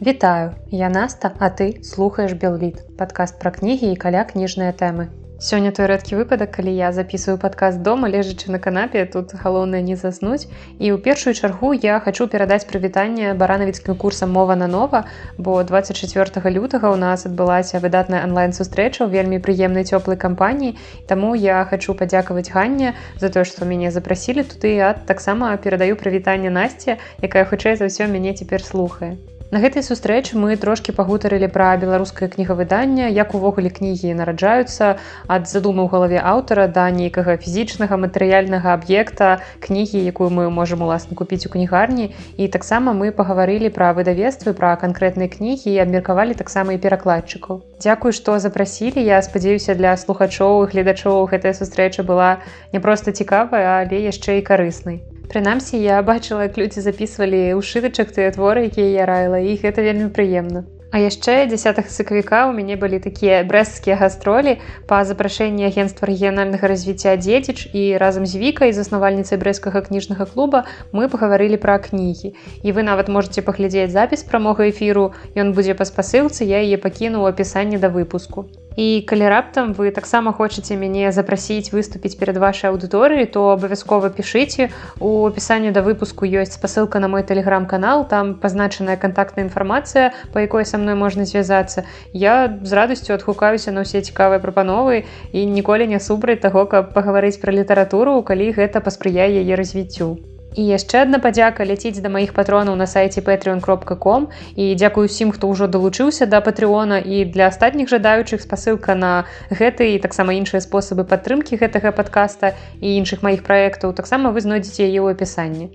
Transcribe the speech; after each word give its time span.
Вітаю, 0.00 0.54
я 0.70 0.90
Наста, 0.90 1.32
а 1.38 1.48
ты 1.48 1.82
слухаеш 1.82 2.32
Белвід, 2.32 2.82
падкаст 2.98 3.38
пра 3.40 3.50
кнігі 3.50 3.92
і 3.92 3.96
каля 3.96 4.28
кніжныя 4.28 4.76
тэмы. 4.76 5.08
Сёння 5.40 5.72
той 5.72 5.88
рэдкі 5.88 6.18
выпадак, 6.20 6.50
калі 6.52 6.68
я 6.68 6.92
записываю 6.92 7.40
падкаст 7.40 7.80
дома, 7.80 8.04
лежачы 8.04 8.52
на 8.52 8.58
канапе, 8.58 9.06
тут 9.06 9.32
галоўнае 9.32 9.80
не 9.80 9.96
заснуць. 9.96 10.52
І 10.76 10.92
ў 10.92 11.00
першую 11.00 11.32
чаргу 11.32 11.72
я 11.72 11.96
хачу 12.04 12.28
перадаць 12.28 12.68
прывітанне 12.68 13.32
баранавіцкім 13.32 13.96
курсам 13.96 14.36
мова 14.36 14.56
на 14.56 14.68
нова, 14.68 15.08
бо 15.38 15.64
24 15.64 16.44
лютага 16.44 16.92
ў 16.92 16.96
нас 17.00 17.24
адбылася 17.24 17.80
выдатная 17.80 18.20
онлайн-сустрэча 18.28 19.00
ў 19.04 19.08
вельмі 19.08 19.40
прыемнай 19.40 19.88
цёплай 19.88 20.20
кампаніі. 20.20 20.76
Таму 21.08 21.32
я 21.32 21.64
хачу 21.64 21.96
падзякаваць 21.96 22.52
Ганне 22.52 22.92
за 23.16 23.32
тое, 23.32 23.48
што 23.48 23.64
мяне 23.64 23.88
запрасілі 23.88 24.44
туды, 24.44 24.76
а 24.76 24.92
таксама 24.92 25.56
перадаю 25.56 25.96
прывітанне 25.96 26.52
Насце, 26.52 27.00
якая 27.24 27.48
хутчэй 27.48 27.80
за 27.80 27.88
ўсё 27.88 28.12
мяне 28.12 28.36
цяпер 28.36 28.60
слухае. 28.60 29.16
На 29.54 29.60
гэтай 29.62 29.84
сустрэчы 29.86 30.34
мы 30.42 30.56
трошкі 30.58 30.90
пагутарылі 30.90 31.46
пра 31.54 31.68
беларускае 31.78 32.26
кнігавыданне, 32.30 33.06
як 33.14 33.30
увогуле 33.38 33.70
кнігі 33.70 34.10
нараджаюцца 34.18 34.98
ад 35.30 35.46
задумы 35.46 35.86
ў 35.86 35.88
галаве 35.92 36.18
аўтара 36.18 36.66
да 36.66 36.90
нейкага 36.90 37.38
фізічнага 37.38 37.94
матэрыяльнага 37.94 38.74
аб'екта 38.74 39.30
кнігі, 39.62 40.02
якую 40.02 40.34
мы 40.34 40.50
можам 40.50 40.82
уласна 40.82 41.14
купіць 41.14 41.46
у 41.46 41.54
кнігарні. 41.54 42.10
І 42.34 42.50
таксама 42.50 42.90
мы 42.90 43.14
пагаварылі 43.14 43.70
пра 43.70 43.94
выдавецтвы 43.94 44.50
пра 44.50 44.74
канкрэтныя 44.82 45.30
кнігі 45.30 45.78
і 45.78 45.82
абмеркавалі 45.86 46.34
таксама 46.34 46.74
і 46.74 46.82
перакладчыкаў. 46.82 47.62
Дзякуй, 47.78 48.18
што 48.18 48.42
запрасілі, 48.42 48.98
я 48.98 49.22
спадзяюся 49.22 49.78
для 49.78 49.94
слухачоў 49.94 50.66
і 50.66 50.70
гледачоў 50.74 51.22
гэтая 51.30 51.54
сустрэча 51.54 52.02
была 52.02 52.42
не 52.74 52.82
проста 52.82 53.14
цікавая, 53.14 53.86
але 53.86 54.10
яшчэ 54.10 54.42
і 54.42 54.48
карыснай. 54.50 55.06
Прынамсі 55.26 55.78
я 55.82 55.98
бачыла, 56.06 56.46
як 56.46 56.54
людзі 56.60 56.80
записывалі 56.86 57.58
ў 57.58 57.60
шывачак 57.60 58.14
тыя 58.14 58.30
творы, 58.30 58.70
якія 58.70 59.02
я 59.02 59.04
раіла 59.10 59.42
і 59.42 59.58
гэта 59.58 59.82
вельмі 59.82 60.08
прыемна. 60.14 60.62
А 60.94 61.02
яшчэ 61.02 61.50
10 61.50 61.82
сакавіка 61.90 62.46
ў 62.46 62.54
мяне 62.54 62.76
былі 62.78 63.02
такія 63.02 63.42
брэсцкія 63.42 63.98
гастролі 63.98 64.54
па 64.86 65.02
запрашэнні 65.08 65.66
агенства 65.66 66.06
рэгіянальнага 66.06 66.70
развіцця 66.70 67.16
дзедзіч 67.18 67.74
і 67.74 67.98
разам 67.98 68.24
з 68.24 68.38
вікай 68.38 68.70
заснавальніцай 68.70 69.42
брэскага 69.42 69.82
кніжнага 69.88 70.30
клуба 70.30 70.62
мы 70.94 71.10
пагаварылі 71.10 71.58
пра 71.58 71.82
кнігі. 71.82 72.32
І 72.62 72.68
вы 72.70 72.86
нават 72.86 73.10
можете 73.10 73.42
паглядзець 73.42 73.90
запіс 73.90 74.22
прамога 74.22 74.70
эфіру, 74.70 75.10
Ён 75.34 75.52
будзе 75.58 75.74
па 75.74 75.84
спасылцы, 75.84 76.46
я 76.46 76.62
яе 76.62 76.78
пакіну 76.78 77.26
ў 77.26 77.34
апісанні 77.34 77.82
да 77.82 77.90
выпуску. 77.90 78.46
І 78.76 79.00
калі 79.08 79.28
раптам 79.32 79.72
вы 79.72 79.90
таксама 79.90 80.32
хочаце 80.36 80.76
мяне 80.76 81.08
запрасіць 81.08 81.72
выступіць 81.72 82.16
перад 82.20 82.36
вашай 82.36 82.68
аўдыторыі, 82.70 83.24
то 83.24 83.48
абавязкова 83.56 84.12
пішыце. 84.12 84.68
У 85.00 85.24
апісанні 85.24 85.72
да 85.72 85.80
выпуску 85.80 86.28
ёсць 86.28 86.60
спасылка 86.60 87.00
на 87.00 87.08
мой 87.08 87.24
тэлеграм-канал, 87.24 88.04
там 88.04 88.36
пазначаная 88.36 89.00
кантактная 89.00 89.48
інфармацыя, 89.48 90.12
па 90.36 90.44
якой 90.44 90.68
са 90.68 90.76
мной 90.76 90.94
можна 90.94 91.24
звязацца. 91.24 91.88
Я 92.12 92.60
з 92.62 92.72
радасцю 92.76 93.16
адгукаюся 93.16 93.72
на 93.72 93.88
ўсе 93.88 94.04
цікавыя 94.04 94.44
прапановы 94.44 95.08
і 95.32 95.48
ніколі 95.48 95.88
не 95.88 96.00
супраць 96.00 96.44
таго, 96.44 96.68
каб 96.68 96.92
пагаварыць 96.92 97.40
пра 97.40 97.56
літаратуру, 97.56 98.20
калі 98.20 98.52
гэта 98.52 98.84
паспрыяе 98.84 99.40
яе 99.40 99.56
развіццю. 99.56 100.35
І 100.56 100.64
яшчэ 100.64 101.04
адна 101.04 101.18
падзяка 101.20 101.64
ляціць 101.68 102.00
да 102.00 102.08
маіх 102.08 102.32
патронаў 102.32 102.76
на 102.80 102.86
сайце 102.88 103.20
patreon.com 103.20 104.28
і 104.56 104.64
дзякую 104.80 105.04
усім, 105.04 105.32
хто 105.36 105.52
ўжо 105.52 105.68
далучыўся 105.68 106.24
да 106.24 106.40
патрыона 106.40 106.96
і 106.96 107.24
для 107.28 107.52
астатніх 107.52 107.92
жадаючых 107.92 108.40
спасылка 108.40 108.96
на 108.96 109.28
гэты 109.52 109.92
і 109.92 110.00
таксама 110.00 110.32
іншыя 110.32 110.64
спосабы 110.64 111.04
падтрымкі 111.04 111.60
гэтага 111.60 111.92
падкаста 111.92 112.56
і 112.80 112.96
іншых 112.96 113.20
маіх 113.20 113.44
праектаў 113.44 113.92
таксама 113.92 114.32
вы 114.32 114.40
знойдзеце 114.40 114.88
яе 114.88 115.04
ў 115.04 115.12
апісанні. 115.12 115.68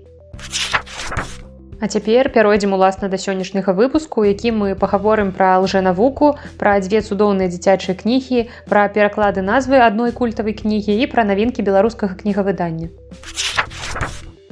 А 1.78 1.86
цяпер 1.86 2.30
пяройдзем 2.34 2.74
уласна 2.74 3.06
да 3.06 3.18
сённяшняга 3.22 3.74
выпуску, 3.78 4.26
які 4.26 4.50
мы 4.50 4.74
пагаворым 4.74 5.30
пра 5.30 5.62
лжэнавуку, 5.62 6.34
пра 6.58 6.74
дзве 6.82 7.02
цудоўныя 7.06 7.50
дзіцячыя 7.50 7.94
кнігі, 7.98 8.46
пра 8.66 8.86
пераклады 8.90 9.46
назвы 9.46 9.78
адной 9.78 10.10
культавай 10.10 10.58
кнігі 10.58 10.98
і 10.98 11.10
пра 11.10 11.26
навінкі 11.26 11.66
беларускага 11.66 12.18
кнігавыдання. 12.18 12.90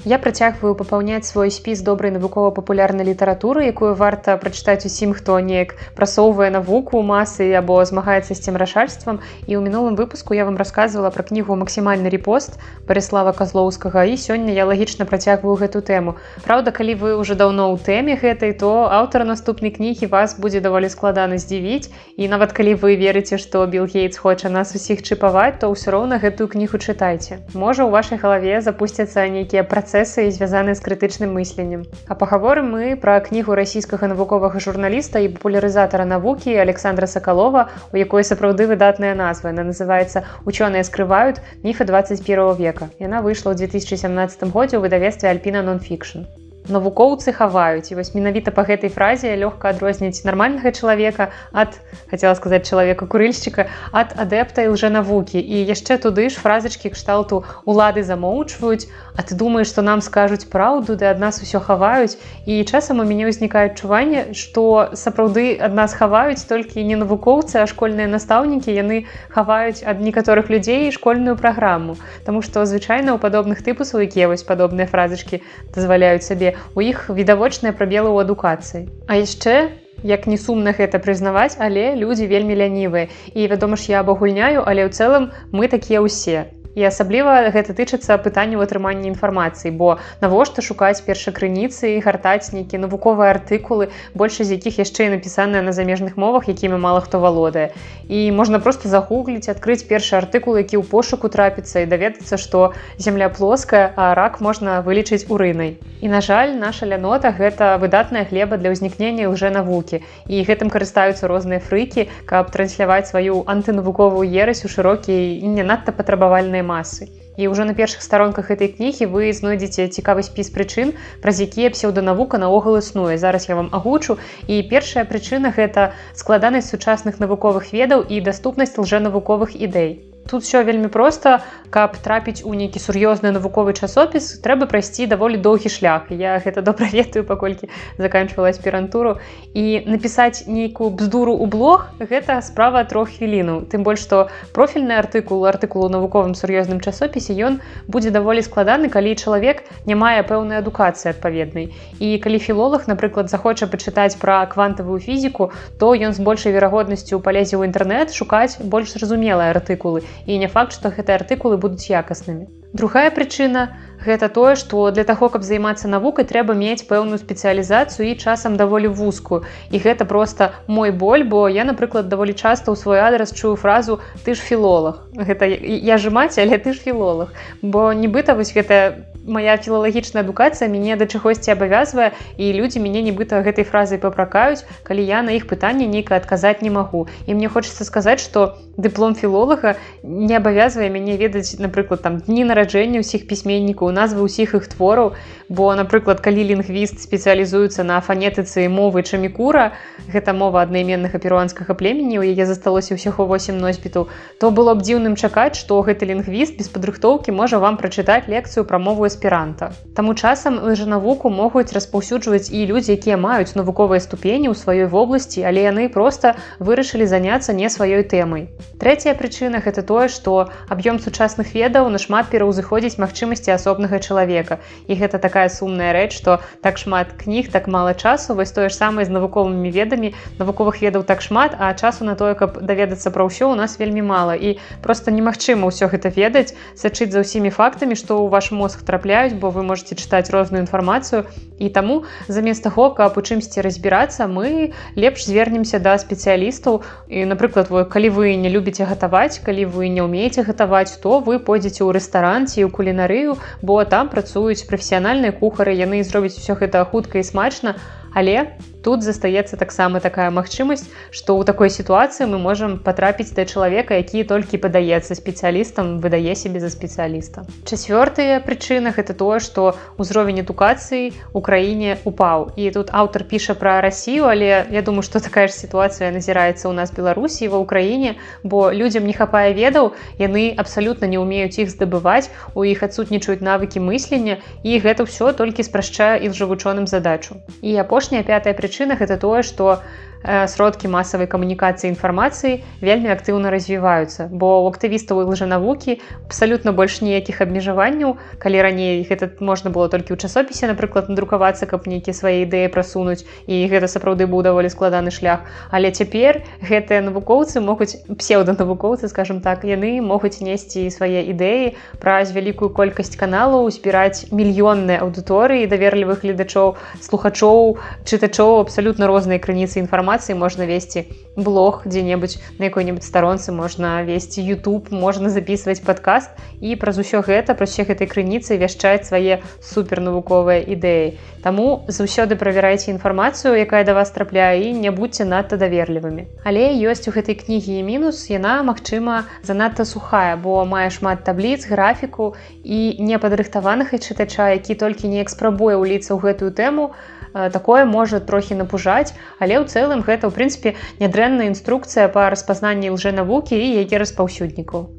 Я 0.04 0.16
працягваю 0.18 0.72
папаўняць 0.74 1.28
свой 1.28 1.50
спіс 1.52 1.82
добрай 1.84 2.08
навукова-папулярнай 2.12 3.04
літаратуры, 3.04 3.68
якую 3.68 3.92
варта 3.92 4.40
прачытаць 4.40 4.88
усім, 4.88 5.12
хто 5.12 5.36
неяк 5.44 5.74
прасоўвае 5.92 6.48
навуку 6.48 7.02
масы 7.04 7.52
або 7.52 7.76
змагаецца 7.84 8.32
з 8.32 8.40
цемрашальствам. 8.40 9.20
І 9.44 9.60
ў 9.60 9.68
мінулым 9.68 10.00
выпуску 10.00 10.32
я 10.32 10.48
вам 10.48 10.56
рассказывала 10.56 11.12
пра 11.12 11.20
кнігу 11.28 11.52
максімальны 11.52 12.08
репост 12.08 12.56
Барыслава 12.88 13.36
Казлоўскага 13.36 14.08
і 14.08 14.16
сёння 14.16 14.56
я 14.56 14.64
лагічна 14.64 15.04
працягваю 15.04 15.60
гэту 15.60 15.84
тэму. 15.84 16.16
Праўда, 16.48 16.72
калі 16.72 16.96
вы 16.96 17.12
ўжо 17.20 17.36
даўно 17.36 17.68
ў 17.68 17.84
тэме 17.84 18.16
гэтай, 18.16 18.56
то 18.56 18.88
аўтар 18.88 19.28
наступнай 19.28 19.68
кнігі 19.68 20.08
вас 20.08 20.32
будзе 20.40 20.64
даволі 20.64 20.88
складана 20.88 21.36
здзівіць. 21.36 21.92
І 22.16 22.24
нават 22.32 22.56
калі 22.56 22.72
вы 22.80 22.96
верыце, 22.96 23.36
што 23.36 23.68
Білл 23.68 23.84
Гейтс 23.84 24.16
хоча 24.16 24.48
нас 24.48 24.72
усіх 24.72 25.04
чыпаваць, 25.04 25.60
то 25.60 25.68
ўсё 25.68 25.92
роўна 25.92 26.16
гэтую 26.16 26.48
кнігу 26.48 26.80
чытайце. 26.80 27.44
Можа 27.52 27.84
у 27.84 27.92
вашай 27.92 28.16
галаве 28.16 28.64
запусцяцца 28.64 29.28
нейкія 29.28 29.60
працэсы 29.60 29.89
працэсы 29.90 30.30
звязаны 30.30 30.74
з 30.78 30.82
крытычным 30.86 31.34
мысленнем. 31.34 31.82
А 32.06 32.14
пагаворым 32.14 32.70
мы 32.70 32.94
пра 32.94 33.18
кнігу 33.26 33.56
расійскага 33.58 34.06
навуковага 34.12 34.62
журналіста 34.62 35.18
і 35.18 35.32
папулярызатара 35.34 36.06
навукі 36.06 36.54
Александра 36.62 37.10
Сакалова, 37.10 37.66
у 37.90 37.98
якой 37.98 38.22
сапраўды 38.22 38.70
выдатная 38.70 39.14
назва. 39.18 39.50
Яна 39.50 39.66
называецца 39.66 40.22
учёныя 40.46 40.86
скрываюць 40.86 41.42
міфы 41.66 41.90
21 41.90 42.54
века. 42.54 42.86
Яна 43.02 43.18
выйшла 43.18 43.50
ў 43.50 43.66
2017 43.66 44.46
годзе 44.54 44.78
ў 44.78 44.86
выдавестве 44.86 45.26
Альпіна 45.26 45.66
нонфікшн 45.66 46.49
навукоўцы 46.70 47.32
хаваюць. 47.34 47.90
І 47.90 47.98
вось 47.98 48.14
менавіта 48.14 48.50
по 48.50 48.62
гэтай 48.62 48.90
фразе 48.90 49.34
лёгка 49.36 49.74
адрозніць 49.74 50.24
нармальнага 50.24 50.72
чалавека 50.72 51.30
ад 51.52 51.76
хотела 52.10 52.34
сказать 52.34 52.68
чалавека 52.68 53.06
курыльшчыка 53.06 53.68
ад 53.92 54.14
адэпта 54.16 54.66
і 54.66 54.74
лжэнавукі 54.74 55.38
і 55.38 55.66
яшчэ 55.66 55.98
туды 55.98 56.30
ж 56.30 56.38
фразачкі 56.38 56.94
кшталту 56.94 57.44
улады 57.66 58.02
замоўчваюць 58.02 58.88
А 59.20 59.22
ты 59.22 59.34
думаешь 59.34 59.68
что 59.68 59.82
нам 59.82 60.00
скажуць 60.00 60.48
праўду 60.48 60.96
ды 60.96 61.04
ад 61.04 61.18
нас 61.20 61.42
усё 61.44 61.60
хаваюць 61.60 62.16
і 62.46 62.64
часам 62.64 63.02
у 63.02 63.04
мяне 63.04 63.28
ўзнікае 63.28 63.68
адчуванне 63.68 64.32
што 64.32 64.96
сапраўды 64.96 65.60
ад 65.60 65.74
нас 65.76 65.92
хаваюць 65.92 66.40
толькі 66.48 66.80
не 66.88 66.96
навукоўцы 66.96 67.60
а 67.60 67.66
школьныя 67.68 68.08
настаўнікі. 68.08 68.72
Яны 68.72 69.04
хаваюць 69.28 69.84
ад 69.84 70.00
некаторых 70.00 70.48
людзей 70.48 70.88
школьную 70.88 71.36
праграму. 71.36 71.98
Таму 72.24 72.40
што 72.40 72.64
звычайна 72.64 73.12
ў 73.12 73.20
падобных 73.20 73.60
тыпусаў 73.60 74.08
якія 74.08 74.30
вось 74.32 74.46
падобныя 74.46 74.88
фразачкі 74.88 75.42
дазваляюць 75.74 76.24
сабе 76.24 76.56
у 76.74 76.80
іх 76.84 77.08
відавочныя 77.08 77.72
прабелы 77.72 78.12
ў 78.12 78.28
адукацыі. 78.28 78.86
А 79.06 79.18
яшчэ, 79.20 79.74
як 80.02 80.26
не 80.26 80.38
сумна 80.38 80.76
гэта 80.76 81.02
прызнаваць, 81.02 81.56
але 81.58 81.96
людзі 81.96 82.30
вельмі 82.30 82.56
лянівыя. 82.56 83.08
І 83.34 83.48
вядома 83.48 83.76
ж, 83.76 83.92
я 83.92 84.00
абагульняю, 84.00 84.64
але 84.64 84.86
ў 84.86 84.90
цэлым 84.94 85.30
мы 85.52 85.68
такія 85.68 86.00
ўсе 86.04 86.48
і 86.74 86.86
асабліва 86.86 87.50
гэта 87.50 87.74
тычыцца 87.74 88.18
пытанняў 88.22 88.62
атрымання 88.62 89.10
інфармацыі 89.10 89.74
бо 89.74 89.98
навошта 90.22 90.62
шукаць 90.62 91.02
першакрыніцы 91.06 91.96
і 91.96 92.02
гартаць 92.04 92.54
нейкі 92.54 92.78
навуковыя 92.84 93.34
артыкулы 93.34 93.90
большасць 94.14 94.50
з 94.50 94.58
якіх 94.58 94.78
яшчэ 94.78 95.10
і 95.10 95.12
напісаныя 95.16 95.62
на 95.66 95.72
замежных 95.72 96.16
мовах 96.16 96.48
якімі 96.48 96.78
мала 96.78 97.00
хто 97.00 97.20
валодае. 97.20 97.70
І 98.08 98.30
можна 98.32 98.58
просто 98.58 98.88
загугліць 98.88 99.48
адкрыць 99.48 99.86
першы 99.86 100.16
артыкул 100.18 100.58
які 100.58 100.78
ў 100.78 100.84
пошуку 100.86 101.28
трапіцца 101.28 101.82
і 101.82 101.90
даведацца 101.90 102.38
што 102.38 102.72
земля 102.98 103.28
плоская 103.28 103.92
а 103.96 104.14
рак 104.14 104.40
можна 104.40 104.80
вылічыць 104.86 105.26
урынай. 105.28 105.78
І 106.00 106.08
на 106.08 106.20
жаль 106.20 106.54
наша 106.56 106.86
лянота 106.86 107.34
гэта 107.34 107.76
выдатная 107.82 108.24
глеба 108.30 108.56
для 108.56 108.70
ўзнікнення 108.74 109.28
лжэ 109.30 109.50
навукі. 109.50 110.02
І 110.26 110.42
гэтым 110.46 110.70
карыстаюцца 110.70 111.26
розныя 111.26 111.60
фрыкі 111.60 112.08
каб 112.24 112.50
трансляваць 112.50 113.10
сваю 113.10 113.44
антынавуковую 113.46 114.24
ерась 114.24 114.64
у 114.64 114.68
шырокія 114.68 115.38
і 115.38 115.46
не 115.46 115.62
надта 115.62 115.92
патрабавальныя 115.92 116.59
агульнай 116.60 116.62
масы. 116.62 117.08
І 117.40 117.48
ўжо 117.48 117.64
на 117.64 117.72
першых 117.72 118.02
старонках 118.04 118.52
гэтай 118.52 118.68
кнігі 118.76 119.08
вы 119.08 119.32
знойдзеце 119.32 119.88
цікавы 119.88 120.20
спіс 120.22 120.52
прычын, 120.52 120.92
праз 121.24 121.40
якія 121.40 121.72
псеўданавука 121.72 122.36
наогул 122.36 122.76
існуе. 122.76 123.16
Зараз 123.16 123.48
я 123.48 123.56
вам 123.56 123.72
агучу. 123.72 124.18
І 124.46 124.60
першая 124.68 125.04
прычына 125.08 125.54
гэта 125.56 125.96
складанасць 126.12 126.68
сучасных 126.68 127.20
навуковых 127.20 127.72
ведаў 127.72 128.04
і 128.04 128.20
даступнасць 128.20 128.76
лжэнавуковых 128.76 129.56
ідэй. 129.56 130.04
Тут 130.28 130.42
все 130.42 130.62
вельмі 130.62 130.88
проста, 130.88 131.42
каб 131.70 131.96
трапіць 131.98 132.42
у 132.46 132.54
нейкі 132.54 132.78
сур'ёзны 132.78 133.30
навуковы 133.34 133.74
часопіс, 133.74 134.38
трэба 134.42 134.66
прайсці 134.70 135.06
даволі 135.10 135.38
доўгі 135.38 135.70
шлях. 135.70 136.10
Я 136.10 136.38
гэта 136.38 136.62
добра 136.62 136.86
ведаю, 136.92 137.24
паколькі 137.24 137.70
заканчвала 137.98 138.50
аспірантуру. 138.50 139.18
І 139.54 139.82
напісаць 139.86 140.46
нейкую 140.46 140.90
бздуру 140.94 141.34
ў 141.34 141.46
блог 141.50 141.90
гэта 141.98 142.42
справа 142.46 142.84
трох 142.84 143.10
хвілінаў. 143.16 143.66
Тым 143.70 143.82
больш 143.82 144.06
што 144.06 144.30
профільны 144.54 144.94
артыкул 144.98 145.46
артыкулу 145.46 145.90
навуковым 145.90 146.34
сур'ёзным 146.38 146.78
часопісе 146.78 147.34
ён 147.34 147.58
будзе 147.90 148.14
даволі 148.14 148.42
складаны, 148.42 148.90
калі 148.90 149.14
чалавек 149.18 149.66
не 149.86 149.98
мае 149.98 150.22
пэўнай 150.22 150.62
адукацыі 150.62 151.10
адпаведнай. 151.10 151.74
І 151.98 152.18
калі 152.22 152.38
філолог, 152.38 152.86
напрыклад, 152.86 153.30
захоча 153.30 153.66
пачытаць 153.66 154.18
пра 154.18 154.46
квантавую 154.46 155.00
фізіку, 155.02 155.50
то 155.78 155.94
ён 155.94 156.14
з 156.14 156.22
большай 156.22 156.54
верагоднасцю 156.54 157.18
палезе 157.18 157.58
ў 157.58 157.66
інтэрнэт 157.66 158.14
шукаць 158.14 158.62
больш 158.62 158.94
зразумелыя 158.94 159.50
артыкулы 159.50 160.06
і 160.26 160.38
не 160.38 160.48
факт, 160.48 160.72
што 160.72 160.90
гэтыя 160.90 161.20
артыкулы 161.22 161.56
будуць 161.56 161.90
якаснымі. 161.90 162.48
Другая 162.72 163.10
прычына 163.10 163.62
гэта 164.06 164.28
тое 164.30 164.54
што 164.54 164.90
для 164.94 165.02
таго 165.04 165.28
каб 165.28 165.42
займацца 165.42 165.90
навукай 165.90 166.24
трэба 166.24 166.54
мець 166.54 166.86
пэўную 166.86 167.18
спецыялізацыю 167.18 168.06
і 168.06 168.14
часам 168.14 168.56
даволі 168.56 168.92
вузкую. 168.94 169.42
І 169.74 169.82
гэта 169.82 170.06
просто 170.06 170.52
мой 170.66 170.94
боль 170.94 171.26
бо 171.26 171.48
я 171.50 171.66
напрыклад 171.66 172.08
даволі 172.08 172.32
часта 172.32 172.70
ў 172.70 172.76
свой 172.78 173.02
адрас 173.02 173.34
чую 173.34 173.56
фразу 173.56 173.98
ты 174.24 174.38
ж 174.38 174.40
філолог 174.40 175.02
гэта 175.18 175.50
я 175.50 175.98
ж 175.98 176.14
маці 176.14 176.46
але 176.46 176.62
ты 176.62 176.72
ж 176.72 176.78
філолог 176.78 177.34
бо 177.60 177.90
нібыта 177.92 178.38
вось 178.38 178.54
гэта 178.54 179.09
моя 179.26 179.56
філалагічная 179.56 180.22
адукацыя 180.22 180.68
мяне 180.68 180.96
да 180.96 181.06
чагосьці 181.06 181.52
абавязвае 181.52 182.12
і 182.40 182.52
людзі 182.56 182.80
мяне 182.80 183.04
нібыта 183.04 183.42
гэтай 183.44 183.68
фразай 183.68 184.00
папракаюць 184.00 184.64
калі 184.82 185.04
я 185.04 185.20
на 185.22 185.36
іх 185.36 185.44
пытанне 185.46 185.86
нейкае 185.86 186.20
адказаць 186.20 186.62
не 186.62 186.70
магу. 186.70 187.08
І 187.26 187.34
мне 187.34 187.48
хочется 187.48 187.84
сказаць 187.84 188.20
что 188.20 188.56
дыплом 188.76 189.14
філолага 189.14 189.76
не 190.02 190.36
абавязвае 190.36 190.88
мяне 190.88 191.16
ведаць 191.20 191.58
напрыклад 191.60 192.02
там 192.02 192.18
дні 192.24 192.48
нараджэння 192.48 193.04
ўсіх 193.04 193.28
пісьменнікаў 193.28 193.92
назвы 193.92 194.24
ўсіх 194.24 194.54
іх 194.56 194.68
твораў. 194.72 195.12
Бо 195.50 195.74
напрыклад 195.74 196.24
калі 196.24 196.46
лінгвіст 196.54 197.02
спецыялізуецца 197.04 197.84
на 197.84 198.00
фанетыцы 198.00 198.68
мовы 198.72 199.02
чамікура 199.02 199.76
гэта 200.08 200.32
мова 200.32 200.62
аднайменнага 200.62 201.18
перуанскага 201.18 201.74
племені 201.74 202.22
у 202.22 202.24
яе 202.24 202.46
засталося 202.46 202.96
ўсяго 202.96 203.26
8 203.26 203.58
носьбітаў 203.60 204.08
то 204.40 204.50
было 204.50 204.74
б 204.74 204.86
дзіўным 204.86 205.18
чакаць 205.20 205.58
што 205.60 205.82
гэты 205.84 206.08
лінгвіст 206.08 206.56
без 206.56 206.72
падрыхтоўкі 206.72 207.34
можа 207.36 207.58
вам 207.58 207.76
прачытаць 207.76 208.30
лекцыю 208.30 208.64
пра 208.64 208.78
мову 208.78 209.09
аспіранта 209.10 209.72
Таму 209.98 210.14
часам 210.14 210.62
лыжанавуку 210.70 211.34
могуць 211.34 211.74
распаўсюджваць 211.76 212.48
і 212.54 212.64
людзі 212.70 212.94
якія 212.96 213.18
маюць 213.18 213.58
навуковыя 213.58 214.00
ступені 214.06 214.48
ў 214.48 214.56
сваёй 214.62 214.86
вобласці 214.96 215.44
але 215.50 215.66
яны 215.66 215.90
проста 215.98 216.36
вырашылі 216.62 217.10
заняцца 217.10 217.56
не 217.62 217.66
сваёй 217.66 218.06
тэмай 218.14 218.48
Трэцяя 218.80 219.12
прычына 219.12 219.60
гэта 219.60 219.82
тое, 219.84 220.08
што 220.08 220.48
аб'ём 220.72 221.04
сучасных 221.04 221.52
ведаў 221.52 221.90
нашмат 221.92 222.30
пераўзыходзіць 222.32 222.96
магчымасці 222.96 223.52
асобнага 223.52 224.00
чалавека. 224.00 224.56
І 224.88 224.96
гэта 224.96 225.20
такая 225.20 225.52
сумная 225.52 225.92
рэч, 225.92 226.16
што 226.16 226.40
так 226.64 226.80
шмат 226.80 227.12
кніг 227.20 227.52
так 227.52 227.68
мала 227.68 227.92
часу, 227.92 228.32
вось 228.34 228.56
тое 228.56 228.72
ж 228.72 228.74
самае 228.80 229.04
з 229.04 229.12
навуковымі 229.12 229.68
ведамі 229.68 230.14
навуковых 230.40 230.80
ведаў 230.80 231.04
так 231.04 231.20
шмат, 231.20 231.52
а 231.60 231.74
часу 231.76 232.08
на 232.08 232.16
тое, 232.16 232.32
каб 232.32 232.56
даведацца 232.64 233.12
пра 233.12 233.28
ўсё 233.28 233.52
у 233.52 233.56
нас 233.60 233.76
вельмі 233.76 234.00
мала. 234.00 234.32
І 234.32 234.56
просто 234.80 235.12
немагчыма 235.12 235.68
ўсё 235.68 235.92
гэта 235.92 236.08
ведаць, 236.08 236.56
сачыць 236.72 237.12
за 237.12 237.20
ўсімі 237.20 237.52
фактамі, 237.52 238.00
што 238.00 238.16
ў 238.16 238.32
ваш 238.32 238.48
мозг 238.48 238.80
трапляюць, 239.00 239.32
бо 239.32 239.50
вы 239.50 239.64
можете 239.64 239.96
чытаць 239.96 240.30
розную 240.30 240.62
інфармацыю. 240.62 241.24
І 241.58 241.68
таму 241.68 242.04
замест 242.28 242.62
таго, 242.62 242.92
каб 242.92 243.16
у 243.16 243.20
чымсьці 243.24 243.64
разбірацца, 243.64 244.28
мы 244.28 244.72
лепш 244.96 245.24
звернемся 245.24 245.80
да 245.80 245.96
спецыялістаў. 245.96 246.84
І 247.08 247.24
напрыклад, 247.24 247.72
калі 247.88 248.08
вы 248.12 248.36
не 248.36 248.48
любіце 248.48 248.84
гатаваць 248.84 249.40
калі 249.44 249.64
вы 249.70 249.88
не 249.88 250.02
ўмееце 250.04 250.42
гатаваць 250.46 250.98
то 251.02 251.20
вы 251.20 251.38
пойдзеце 251.38 251.82
ў 251.84 251.96
рэстаран 251.96 252.46
ці 252.50 252.66
ў 252.66 252.68
кулінарыю 252.74 253.38
бо 253.62 253.78
там 253.84 254.10
працуюць 254.12 254.66
прафесіянальныя 254.66 255.32
кухары 255.32 255.76
яны 255.76 256.02
зробяць 256.04 256.36
усё 256.36 256.58
гэта 256.60 256.84
хутка 256.92 257.22
і 257.22 257.26
смачна 257.26 257.76
але 258.14 258.52
тут 258.82 259.02
застаецца 259.02 259.56
таксама 259.60 260.00
такая 260.00 260.30
магчымасць 260.30 260.88
што 261.10 261.36
ў 261.36 261.44
такой 261.44 261.70
сітуацыі 261.70 262.28
мы 262.32 262.38
можам 262.40 262.78
патрапіць 262.80 263.32
да 263.36 263.44
чалавека 263.44 263.98
які 264.00 264.24
толькі 264.24 264.60
падаецца 264.64 265.14
спецыялістам 265.14 266.00
выдае 266.00 266.34
сябе 266.34 266.60
за 266.64 266.70
спецыяліста. 266.72 267.44
Чацвёртая 267.68 268.40
прычына 268.40 268.92
гэта 268.96 269.12
тое 269.12 269.40
што 269.44 269.76
ўзровень 270.00 270.40
адукацыі 270.40 271.12
у 271.32 271.40
краіне 271.44 271.98
упаў. 272.04 272.56
І 272.56 272.70
тут 272.72 272.88
аўтар 272.92 273.24
піша 273.28 273.54
пра 273.54 273.80
рассію 273.84 274.24
але 274.24 274.64
я 274.70 274.82
думаю 274.82 275.04
што 275.04 275.20
такая 275.20 275.48
ж 275.48 275.52
сітуацыя 275.52 276.08
назіраецца 276.08 276.64
ў 276.64 276.72
нас 276.72 276.94
беларусі 276.96 277.52
ва 277.52 277.60
ўкраіне 277.60 278.16
бо 278.42 278.72
людзям 278.72 279.04
не 279.04 279.12
хапае 279.12 279.52
ведаў 279.52 279.92
яны 280.16 280.54
абсалютна 280.56 281.04
не 281.04 281.20
ўмеюць 281.20 281.60
іх 281.60 281.68
здабываць 281.68 282.32
у 282.56 282.64
іх 282.64 282.82
адсутнічаюць 282.88 283.44
навыкі 283.44 283.84
мыслення 283.84 284.40
і 284.64 284.80
гэта 284.80 285.04
ўсё 285.04 285.36
толькі 285.36 285.68
спрашчае 285.68 286.16
іх 286.24 286.32
жывучоным 286.32 286.88
задачу. 286.88 287.36
І 287.60 287.76
апошняя 287.76 288.24
пятая 288.24 288.56
прычына 288.56 288.69
прычынах 288.70 289.02
это 289.02 289.16
тое 289.18 289.42
што 289.42 289.82
сродкі 290.24 290.88
масавай 290.92 291.26
камунікацыі 291.26 291.88
інфармацыі 291.88 292.60
вельмі 292.84 293.08
актыўна 293.08 293.48
развіваюцца 293.48 294.28
бо 294.28 294.60
у 294.60 294.68
актывістаў 294.68 295.24
і 295.24 295.32
лжанавукі 295.32 295.96
абсалютна 296.28 296.72
больш 296.76 297.00
ніякіх 297.00 297.40
абмежаванняў. 297.40 298.20
Калі 298.36 298.58
раней 298.60 299.00
гэта 299.08 299.32
можна 299.40 299.72
было 299.72 299.88
толькі 299.88 300.12
ў 300.12 300.20
часопісе 300.20 300.68
напрыклад 300.68 301.08
надрукавацца 301.08 301.64
каб 301.64 301.88
нейкія 301.88 302.12
свае 302.12 302.44
ідэі 302.44 302.68
прасунуць 302.68 303.24
і 303.48 303.64
гэта 303.72 303.88
сапраўды 303.88 304.28
быў 304.28 304.44
даволі 304.44 304.68
складаны 304.68 305.08
шлях. 305.08 305.48
Але 305.72 305.88
цяпер 305.88 306.44
гэтыя 306.60 307.00
навукоўцы 307.00 307.64
могуць 307.64 307.96
псеўданавукоўцы 308.12 309.08
скажем 309.08 309.40
так 309.40 309.64
яны 309.64 310.04
могуць 310.04 310.44
несці 310.44 310.84
свае 310.92 311.24
ідэі 311.32 311.72
праз 311.96 312.36
вялікую 312.36 312.68
колькасць 312.76 313.16
каналаў 313.16 313.72
збіраць 313.72 314.28
мільённыя 314.28 315.00
аўдыторыі 315.00 315.64
даверлівых 315.64 316.20
гледачоў 316.28 316.76
слухачоў 317.00 317.80
чытачоў 318.04 318.60
абсалютна 318.68 319.08
розныя 319.08 319.40
крыніцы 319.40 319.80
інфармацыі 319.80 320.09
інфармацыі 320.10 320.34
можна 320.34 320.66
весці 320.66 321.06
блог 321.36 321.86
дзе-небудзь 321.86 322.42
на 322.58 322.66
якой-небудзь 322.66 323.06
старонцы 323.06 323.54
можна 323.54 324.02
весці 324.02 324.42
YouTube 324.42 324.90
можна 324.90 325.30
записывать 325.30 325.82
падкаст 325.86 326.30
і 326.60 326.74
праз 326.74 326.98
усё 326.98 327.22
гэта 327.22 327.54
праз 327.54 327.70
усе 327.70 327.86
гэтай 327.86 328.10
крыніцы 328.10 328.58
вяшчаць 328.58 329.06
свае 329.06 329.38
супернавуковыя 329.62 330.66
ідэі 330.66 331.14
Таму 331.40 331.86
заўсёды 331.88 332.36
правярайце 332.36 332.90
інфармацыю 332.90 333.54
якая 333.54 333.84
да 333.86 333.94
вас 333.94 334.10
трапляе 334.10 334.60
і 334.66 334.74
не 334.74 334.90
будьце 334.90 335.24
надта 335.24 335.56
даверлівымі 335.56 336.26
але 336.42 336.74
ёсць 336.90 337.06
у 337.06 337.14
гэтай 337.14 337.38
кнігі 337.38 337.78
і 337.78 337.86
мінус 337.86 338.26
яна 338.34 338.66
магчыма 338.66 339.30
занадта 339.46 339.86
сухая 339.86 340.34
бо 340.36 340.66
мае 340.66 340.90
шмат 340.90 341.22
табліц 341.22 341.70
графіку 341.70 342.34
і 342.64 342.98
непадрыхтаваных 342.98 343.94
і 343.94 344.02
чытача 344.02 344.50
які 344.58 344.74
толькі 344.74 345.14
неяк 345.14 345.30
спрабуе 345.30 345.78
ўліцца 345.78 346.12
ў 346.12 346.18
гэтую 346.18 346.50
тэму 346.50 346.90
то 346.90 347.19
такое 347.32 347.84
можа 347.84 348.20
трохі 348.20 348.58
напужаць 348.62 349.14
але 349.38 349.58
ў 349.58 349.64
цэлым 349.66 350.06
гэта 350.06 350.28
ў 350.28 350.32
прынцыпе 350.34 350.74
нядрэнная 351.02 351.50
інструкцыя 351.52 352.08
па 352.08 352.30
распазнанні 352.34 352.94
лжэнавукі 352.96 353.56
і 353.58 353.84
яе 353.84 353.96
распаўсюднікаў 354.04 354.90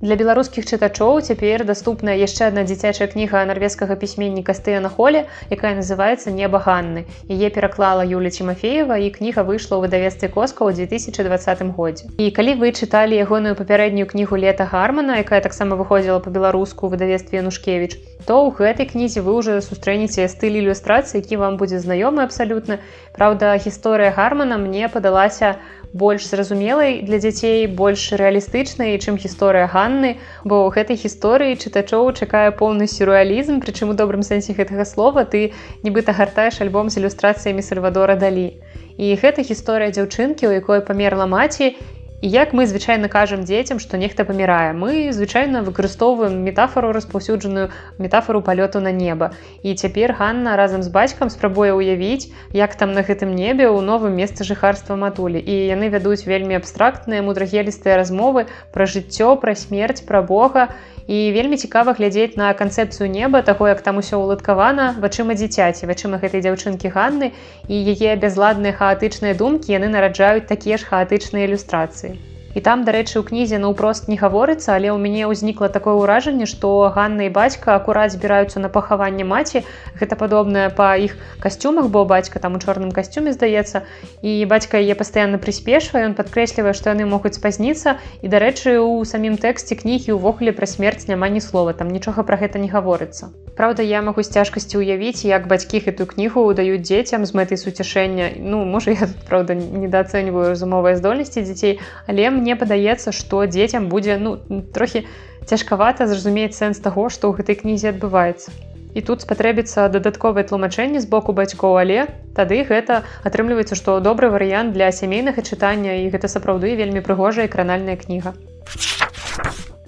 Для 0.00 0.14
беларускіх 0.14 0.62
чытачоў 0.62 1.16
цяпер 1.26 1.64
даступная 1.66 2.14
яшчэ 2.14 2.54
адна 2.54 2.62
дзіцячая 2.62 3.08
кніга 3.10 3.40
нарвежскага 3.50 3.96
пісьменніка 3.98 4.54
стэна 4.54 4.86
холе, 4.94 5.24
якая 5.50 5.72
называецца 5.74 6.30
небаганны. 6.30 7.02
Яе 7.26 7.50
пераклала 7.50 8.06
Юля 8.06 8.30
Тимофеева 8.30 8.94
і 8.94 9.10
кніга 9.10 9.42
выйшла 9.42 9.74
ў 9.74 9.90
выдавецтве 9.90 10.30
коска 10.30 10.62
ў 10.70 10.86
2020 10.86 11.74
годзе. 11.74 12.06
І 12.14 12.30
калі 12.30 12.54
вы 12.62 12.70
чыталі 12.78 13.18
ягоную 13.18 13.58
папярэднюю 13.58 14.06
кнігу 14.06 14.38
лета 14.38 14.70
гармана, 14.70 15.18
якая 15.18 15.42
таксама 15.42 15.74
выходзіла 15.74 16.22
па-беларуску 16.22 16.86
ў 16.86 16.94
выдавецтве 16.94 17.42
Нушкевіч, 17.42 17.98
то 18.22 18.38
ў 18.46 18.54
гэтай 18.54 18.86
кнізе 18.86 19.26
вы 19.26 19.34
ўжо 19.34 19.58
сустрэнеце 19.58 20.30
стыль 20.30 20.62
ілюстрацыі, 20.62 21.26
які 21.26 21.42
вам 21.42 21.58
будзе 21.58 21.82
знаёмы 21.82 22.22
абсалютна. 22.22 22.78
Праўда, 23.18 23.58
гісторыя 23.58 24.14
гармана 24.14 24.62
мне 24.62 24.86
падалася, 24.86 25.58
больш 25.92 26.26
зразумелай 26.28 27.00
для 27.02 27.18
дзяцей 27.18 27.66
больш 27.66 28.12
рэалістычнай 28.12 28.98
чым 29.00 29.16
гісторыя 29.16 29.68
ганны 29.72 30.16
бо 30.44 30.68
ў 30.68 30.74
гэтай 30.76 30.96
гісторыі 31.00 31.56
чытачоў 31.56 32.12
чакае 32.12 32.52
поўны 32.52 32.86
сюррэалізм 32.86 33.60
прычым 33.64 33.92
у 33.92 33.96
добрым 33.96 34.22
сэнсе 34.22 34.52
гэтага 34.52 34.84
слова 34.84 35.24
ты 35.24 35.52
нібыта 35.82 36.12
гартаеш 36.12 36.60
альбом 36.60 36.92
з 36.92 37.00
ілюстрацыямі 37.00 37.64
сальвадора 37.64 38.16
далі. 38.16 38.52
І 38.98 39.14
гэта 39.14 39.46
гісторыя 39.46 39.94
дзяўчынкі 39.94 40.50
у 40.50 40.52
якой 40.52 40.84
памерла 40.84 41.26
маці 41.30 41.76
І 42.20 42.28
як 42.28 42.50
мы 42.52 42.66
звычайна 42.66 43.06
кажам 43.06 43.44
дзецям, 43.46 43.78
што 43.78 43.94
нехта 43.94 44.24
памірае, 44.26 44.74
мы 44.74 45.14
звычайна 45.14 45.62
выкарыстоўваем 45.62 46.42
метафору 46.42 46.90
распаўсюджаную 46.90 47.70
метафору 47.98 48.42
палёту 48.42 48.82
на 48.82 48.90
неба. 48.90 49.30
І 49.62 49.74
цяпер 49.78 50.16
Ганна 50.18 50.56
разам 50.58 50.82
з 50.82 50.90
бацькам 50.90 51.30
спрабуе 51.30 51.70
ўявіць, 51.78 52.26
як 52.50 52.74
там 52.74 52.90
на 52.90 53.06
гэтым 53.06 53.38
небе 53.38 53.70
ў 53.70 53.86
новым 53.86 54.18
месцы 54.18 54.42
жыхарства 54.42 54.98
матулі. 54.98 55.38
І 55.38 55.70
яны 55.70 55.94
вядуць 55.94 56.26
вельмі 56.26 56.58
абстрактныя 56.58 57.22
мудрагелістыя 57.22 57.94
размовы 58.02 58.50
пра 58.74 58.90
жыццё, 58.90 59.38
пра 59.38 59.54
смерць, 59.54 60.02
пра 60.02 60.18
Бога 60.18 60.74
і 61.08 61.32
вельмі 61.32 61.56
цікава 61.56 61.96
глядзець 61.98 62.36
на 62.36 62.52
канцэпцыю 62.60 63.08
неба 63.12 63.40
таго 63.42 63.68
як 63.72 63.80
там 63.86 64.00
усё 64.04 64.20
ўладкавана 64.20 64.88
вачыма 65.04 65.36
дзіцяці 65.40 65.88
вачыма 65.90 66.20
гэтай 66.24 66.44
дзяўчынкі 66.44 66.92
ганны 66.96 67.32
і 67.72 67.76
яе 67.96 68.16
бязладныя 68.24 68.76
хаатычныя 68.80 69.34
думкі 69.42 69.72
яны 69.78 69.88
нараджаюць 69.94 70.48
такія 70.52 70.76
ж 70.82 70.90
хаатычныя 70.92 71.48
ілюстрацыі 71.48 72.12
І 72.58 72.60
там, 72.60 72.82
дарэчы, 72.82 73.20
у 73.20 73.22
кнізе 73.22 73.58
наўпрост 73.62 74.08
не 74.10 74.16
гаворыцца, 74.18 74.74
але 74.74 74.90
ў 74.90 74.98
мяне 74.98 75.30
ўзнікла 75.30 75.68
такое 75.70 75.94
ўражанне, 75.94 76.42
што 76.50 76.90
Ганна 76.90 77.28
і 77.28 77.30
бацька 77.30 77.78
акурат 77.78 78.10
збіраюцца 78.10 78.58
на 78.58 78.66
пахаванне 78.66 79.22
маці. 79.22 79.62
Гэта 79.94 80.18
падобнае 80.18 80.66
па 80.74 80.98
іх 80.98 81.14
касцюмах, 81.38 81.86
бо 81.86 82.02
бацька 82.02 82.42
там 82.42 82.58
у 82.58 82.58
чорным 82.58 82.90
касцюме 82.90 83.30
здаецца. 83.30 83.86
І 84.26 84.42
бацька 84.50 84.82
яе 84.82 84.98
пастаянна 84.98 85.38
прыспешвае, 85.38 86.02
ён 86.10 86.18
падкрэслівае, 86.18 86.74
што 86.74 86.90
яны 86.90 87.06
могуць 87.06 87.38
спазніцца. 87.38 88.02
І 88.26 88.34
дарэчы, 88.34 88.82
у 88.82 89.06
самім 89.06 89.38
тэксце 89.38 89.78
кнігі 89.78 90.18
ўвогуле 90.18 90.50
пра 90.50 90.66
смерць 90.66 91.06
няма 91.06 91.30
ні 91.30 91.38
слова, 91.38 91.78
там 91.78 91.94
нічога 91.94 92.26
пра 92.26 92.42
гэта 92.42 92.58
не 92.58 92.66
гаворыцца. 92.66 93.30
Праўда, 93.58 93.82
я 93.82 94.02
магу 94.06 94.22
з 94.22 94.30
цяжкасці 94.30 94.78
ўявіць, 94.78 95.26
як 95.26 95.50
бацькі 95.50 95.82
гэтую 95.82 96.06
кнігу 96.06 96.46
даюць 96.54 96.86
дзецям 96.86 97.26
з 97.26 97.34
мэтай 97.34 97.58
суцяшэння. 97.58 98.38
Ну 98.38 98.62
можа, 98.62 98.94
я 98.94 99.10
праўда 99.30 99.58
недаацэньваю 99.58 100.54
разумовыя 100.54 100.94
здольнасці 100.94 101.42
дзяцей, 101.42 101.82
але 102.06 102.30
мне 102.30 102.47
мне 102.48 102.56
падаецца 102.56 103.12
што 103.12 103.44
дзецям 103.44 103.92
будзе 103.92 104.16
ну 104.24 104.32
трохі 104.72 105.04
цяжкавата 105.44 106.08
зразумець 106.08 106.56
сэнс 106.56 106.80
таго 106.80 107.12
што 107.12 107.28
ў 107.28 107.44
гэтай 107.44 107.60
кнізе 107.60 107.92
адбываецца 107.92 108.56
і 108.96 109.00
тут 109.08 109.24
спатрэбіцца 109.26 109.84
дадатковае 109.92 110.48
тлумачэнне 110.48 111.02
з 111.04 111.10
боку 111.12 111.36
бацькоў 111.36 111.76
але 111.84 112.06
тады 112.38 112.64
гэта 112.70 113.02
атрымліваецца 113.30 113.76
што 113.80 113.98
добры 114.06 114.32
варыянт 114.32 114.72
для 114.78 114.88
сямейнага 115.00 115.44
чытання 115.44 116.00
і 116.04 116.08
гэта 116.14 116.32
сапраўды 116.32 116.72
вельмі 116.80 117.04
прыгожая 117.10 117.52
кранальная 117.52 118.00
кніга 118.00 118.32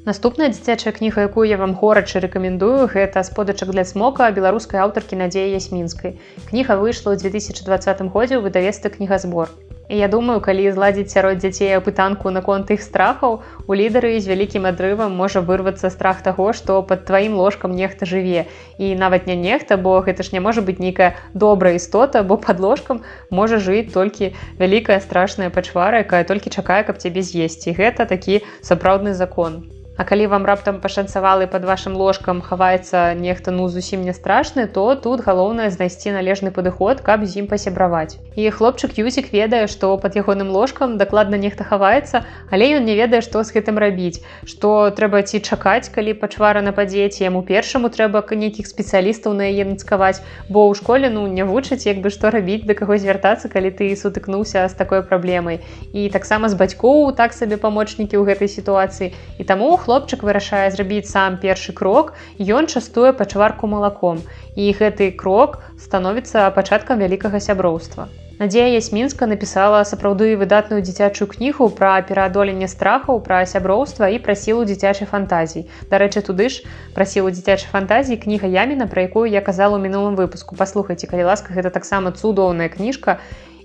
Наступная 0.05 0.47
дзіцячая 0.49 0.93
кніга, 0.97 1.27
якую 1.29 1.45
я 1.49 1.59
вам 1.61 1.75
горача 1.81 2.23
рэкамендую, 2.25 2.89
гэта 2.89 3.21
сподачак 3.21 3.69
для 3.77 3.85
смока 3.85 4.31
беларускай 4.39 4.81
аўтаркі 4.81 5.21
надзеі 5.21 5.53
ясмінскай. 5.53 6.17
Кніга 6.49 6.81
выйшла 6.81 7.13
ў 7.13 7.21
2020 7.21 8.09
годзе 8.09 8.41
ў 8.41 8.49
выдавестве 8.49 8.89
кнігазбор. 8.97 9.53
Я 9.93 10.07
думаю, 10.07 10.39
калі 10.39 10.71
зладзіць 10.71 11.11
сярод 11.11 11.41
дзяцей 11.43 11.75
апытанку 11.75 12.31
наконт 12.31 12.69
іх 12.71 12.79
страхаў, 12.79 13.41
у 13.67 13.75
лідары 13.75 14.13
з 14.23 14.31
вялікім 14.31 14.69
адрывам 14.71 15.17
можа 15.19 15.43
вырвацца 15.43 15.91
страх 15.91 16.23
таго, 16.23 16.53
што 16.55 16.77
пад 16.87 17.03
тваім 17.11 17.35
ложкам 17.35 17.75
нехта 17.75 18.07
жыве. 18.07 18.47
І 18.79 18.95
нават 18.95 19.27
не 19.27 19.35
нехта, 19.35 19.75
бо 19.75 19.99
гэта 20.07 20.23
ж 20.23 20.31
не 20.31 20.45
можа 20.47 20.63
быць 20.63 20.79
нейкая 20.79 21.19
добрая 21.35 21.75
істота, 21.75 22.23
бо 22.23 22.39
пад 22.39 22.63
ложкам 22.63 23.03
можа 23.35 23.59
жыць 23.59 23.91
толькі 23.91 24.31
вялікая 24.63 25.03
страшная 25.03 25.51
пачвара, 25.51 26.07
якая 26.07 26.23
толькі 26.23 26.55
чакае, 26.55 26.87
каб 26.87 27.03
цябе 27.03 27.27
з'есці. 27.27 27.75
Гэта 27.75 28.07
такі 28.07 28.47
сапраўдны 28.63 29.19
закон. 29.19 29.80
А 30.01 30.05
калі 30.05 30.27
вам 30.33 30.47
раптам 30.49 30.81
пашанцавалы 30.81 31.47
под 31.47 31.67
вашим 31.69 31.93
ложкам 31.93 32.41
хаваецца 32.41 33.13
нехта 33.21 33.53
ну 33.53 33.69
зусім 33.69 34.01
не 34.01 34.15
страшны, 34.17 34.65
то 34.67 34.95
тут 34.97 35.21
галоўнае 35.21 35.69
знайсці 35.69 36.15
належны 36.17 36.49
падыход, 36.57 37.03
каб 37.05 37.27
з 37.29 37.45
ім 37.45 37.47
пасябраваць. 37.51 38.17
І 38.33 38.49
хлопчык 38.49 38.97
Юзік 38.97 39.29
ведае, 39.29 39.67
што 39.69 39.93
под 40.01 40.17
ягоным 40.17 40.49
ложкам 40.57 40.97
дакладна 40.97 41.37
нехта 41.37 41.69
хаваецца, 41.69 42.25
але 42.49 42.81
ён 42.81 42.89
не 42.89 42.97
ведае, 42.97 43.21
што 43.21 43.45
з 43.45 43.53
гэтым 43.53 43.77
рабіць, 43.77 44.25
што 44.49 44.89
трэба 44.89 45.21
ці 45.21 45.43
чакаць, 45.45 45.93
калі 45.93 46.17
пачвара 46.17 46.65
нападзець, 46.65 47.21
яму 47.21 47.45
першаму 47.45 47.93
трэба 47.93 48.25
нейкіх 48.25 48.73
спецыялістаў 48.73 49.37
на 49.37 49.53
яе 49.53 49.69
нацкаваць, 49.69 50.25
бо 50.49 50.65
ў 50.65 50.81
школе 50.81 51.13
ну 51.13 51.27
не 51.29 51.45
вучаць 51.45 51.85
як 51.85 52.01
бы 52.01 52.09
што 52.09 52.33
рабіць 52.33 52.65
да 52.65 52.73
каго 52.73 52.97
звяртацца, 52.97 53.53
калі 53.53 53.69
ты 53.69 53.93
сутыкнуўся 53.93 54.65
з 54.65 54.81
такой 54.81 55.05
праблемай. 55.05 55.61
І 55.93 56.09
таксама 56.09 56.49
з 56.49 56.57
бацькоў 56.57 57.13
так 57.13 57.37
сабе 57.37 57.61
памочнікі 57.61 58.17
ў 58.17 58.25
гэтай 58.33 58.49
сітуацыі. 58.49 59.13
І 59.37 59.45
таму 59.45 59.77
у 59.77 59.90
хлопчык 59.91 60.23
вырашае 60.23 60.71
зрабіць 60.71 61.11
сам 61.11 61.37
першы 61.43 61.73
крок 61.75 62.13
ён 62.39 62.71
частуе 62.71 63.11
пачварку 63.21 63.67
малаком. 63.67 64.23
І 64.55 64.71
гэты 64.79 65.11
крок 65.19 65.59
становіцца 65.83 66.47
пачаткам 66.55 67.03
вялікага 67.03 67.41
сяброўства. 67.43 68.07
Надзея 68.39 68.69
ясмінска 68.71 69.27
напісала 69.27 69.83
сапраўды 69.83 70.39
выдатную 70.39 70.79
дзіцячую 70.87 71.27
кнігу 71.35 71.69
пра 71.81 71.91
пераадоленне 72.07 72.71
страхаў 72.71 73.19
пра 73.27 73.43
сяброўства 73.51 74.15
і 74.15 74.23
пра 74.23 74.39
сілу 74.39 74.63
дзіцячай 74.71 75.11
фантазій 75.11 75.67
дарэчы 75.91 76.23
туды 76.31 76.49
ж 76.55 76.63
пра 76.95 77.05
сілу 77.05 77.35
дзіцячай 77.35 77.69
фантазіі 77.75 78.23
кніга 78.23 78.47
яміна 78.47 78.87
пра 78.87 79.11
якую 79.11 79.27
я 79.27 79.43
казала 79.43 79.75
ў 79.75 79.91
мінулым 79.91 80.15
выпуску. 80.15 80.55
Паслухайце 80.55 81.11
калі 81.11 81.27
ласка 81.35 81.51
гэта 81.51 81.75
таксама 81.75 82.15
цудоўная 82.15 82.71
кніжка 82.71 83.19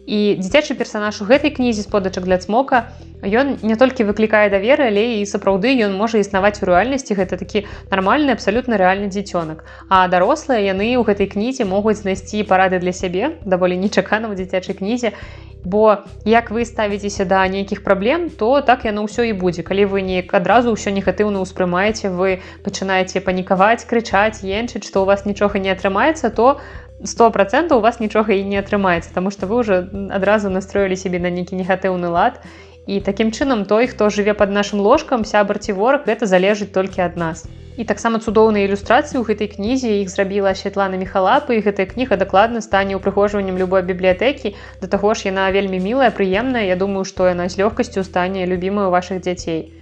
і 0.05 0.37
дзіцячы 0.37 0.77
персанаж 0.77 1.21
у 1.21 1.25
гэтай 1.25 1.49
кнізе 1.49 1.81
сподачак 1.81 2.29
для 2.29 2.37
цмока 2.37 2.93
ён 3.25 3.57
не 3.65 3.75
толькі 3.75 4.05
выклікае 4.05 4.53
даверы 4.53 4.93
але 4.93 5.21
і 5.21 5.25
сапраўды 5.25 5.73
ён 5.81 5.97
можа 5.97 6.21
існаваць 6.21 6.61
у 6.61 6.69
рэальнасці. 6.69 7.17
Гэта 7.17 7.41
такі 7.41 7.65
нармальны 7.89 8.37
абсалютна 8.37 8.77
рэальны 8.77 9.09
дзіцёнак. 9.09 9.65
А 9.89 10.05
дарослыя 10.07 10.61
яны 10.61 10.93
ў 10.93 11.01
гэтай 11.01 11.25
кнізе 11.25 11.65
могуць 11.65 12.05
знайсці 12.05 12.45
парады 12.45 12.77
для 12.79 12.93
сябе 12.93 13.41
даволі 13.45 13.77
нечакана 13.81 14.29
ў 14.29 14.37
дзіцячай 14.37 14.77
кнізе. 14.77 15.17
Бо 15.65 16.05
як 16.29 16.53
вы 16.53 16.61
ставіцеся 16.61 17.25
да 17.25 17.41
нейкіх 17.49 17.81
праблем 17.81 18.29
то 18.29 18.61
так 18.61 18.85
яно 18.85 19.09
ўсё 19.09 19.25
і 19.25 19.33
будзе. 19.33 19.65
Калі 19.65 19.89
вы 19.89 20.05
неяк 20.05 20.29
адразу 20.37 20.69
ўсё 20.77 20.93
негатыўна 20.93 21.41
ўспрымаеце 21.41 22.13
вы 22.13 22.45
пачынаеце 22.61 23.25
панікаваць 23.25 23.89
крычаць 23.89 24.45
енчыць 24.45 24.85
што 24.85 25.01
у 25.01 25.09
вас 25.09 25.25
нічога 25.25 25.57
не 25.57 25.73
атрымаецца 25.73 26.29
то 26.29 26.61
вы 26.61 26.84
сто 27.03 27.31
процентов 27.31 27.77
у 27.79 27.81
вас 27.81 27.99
нічога 27.99 28.33
і 28.33 28.43
не 28.43 28.57
атрымаецца 28.61 29.11
тому 29.13 29.31
что 29.31 29.47
вы 29.47 29.55
уже 29.55 29.89
адразу 30.11 30.49
настроілі 30.49 30.95
сябе 30.95 31.19
на 31.19 31.29
нейкі 31.29 31.55
негатыўны 31.55 32.07
лад. 32.07 32.39
І 32.87 33.01
такім 33.01 33.31
чынам 33.31 33.65
той 33.65 33.87
хто 33.87 34.09
жыве 34.09 34.33
под 34.33 34.51
нашим 34.51 34.79
ложкам 34.79 35.25
сябар 35.25 35.59
ці 35.59 35.73
вораг 35.73 36.05
гэта 36.05 36.25
залежыць 36.29 36.71
толькі 36.71 37.01
ад 37.01 37.17
нас 37.17 37.45
і 37.77 37.83
таксама 37.83 38.19
цудоўныя 38.23 38.67
ілюстрацыі 38.67 39.19
ў 39.19 39.27
гэтай 39.27 39.51
кнізе 39.51 39.91
іх 40.01 40.11
зрабіла 40.11 40.55
Святлана 40.55 40.99
мехалапы 41.01 41.59
і 41.59 41.63
гэтая 41.65 41.87
кніга 41.91 42.15
дакладна 42.15 42.63
стане 42.63 42.95
ўпрыгожваннем 42.99 43.59
любой 43.59 43.83
бібліятэкі 43.83 44.55
да 44.83 44.87
таго 44.87 45.11
ж 45.13 45.27
яна 45.27 45.51
вельмі 45.51 45.81
мілая 45.83 46.11
прыемная 46.15 46.63
Я 46.71 46.79
думаю 46.79 47.03
што 47.03 47.27
яна 47.27 47.51
з 47.51 47.59
лёгкасцю 47.59 48.07
стане 48.07 48.47
любімую 48.47 48.87
ваших 48.95 49.19
дзяцей 49.27 49.75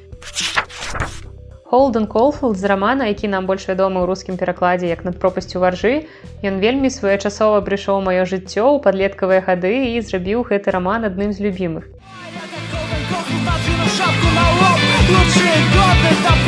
Холден 1.74 2.06
Колфілд 2.06 2.58
з 2.58 2.64
рамана, 2.64 3.06
які 3.06 3.28
нам 3.34 3.48
больш 3.50 3.64
вядомы 3.66 3.98
ў 3.98 4.06
рускім 4.06 4.38
перакладзе 4.38 4.92
як 4.92 5.02
над 5.08 5.18
пропасцю 5.18 5.58
варжы, 5.58 6.06
Ён 6.46 6.62
вельмі 6.62 6.94
своечасова 6.94 7.66
прыйшоў 7.66 7.98
маё 8.06 8.30
жыццё 8.30 8.62
ў 8.62 8.78
падлеткавыя 8.86 9.42
гады 9.42 9.74
і 9.98 10.06
зрабіў 10.06 10.46
гэты 10.54 10.70
раман 10.70 11.10
адным 11.10 11.34
з 11.34 11.42
любімых. 11.42 11.90
шапку 13.98 14.30
на 14.38 14.46
лоб, 14.62 14.80
лучшие 15.10 15.58
годы 15.74 16.14
топлю 16.22 16.43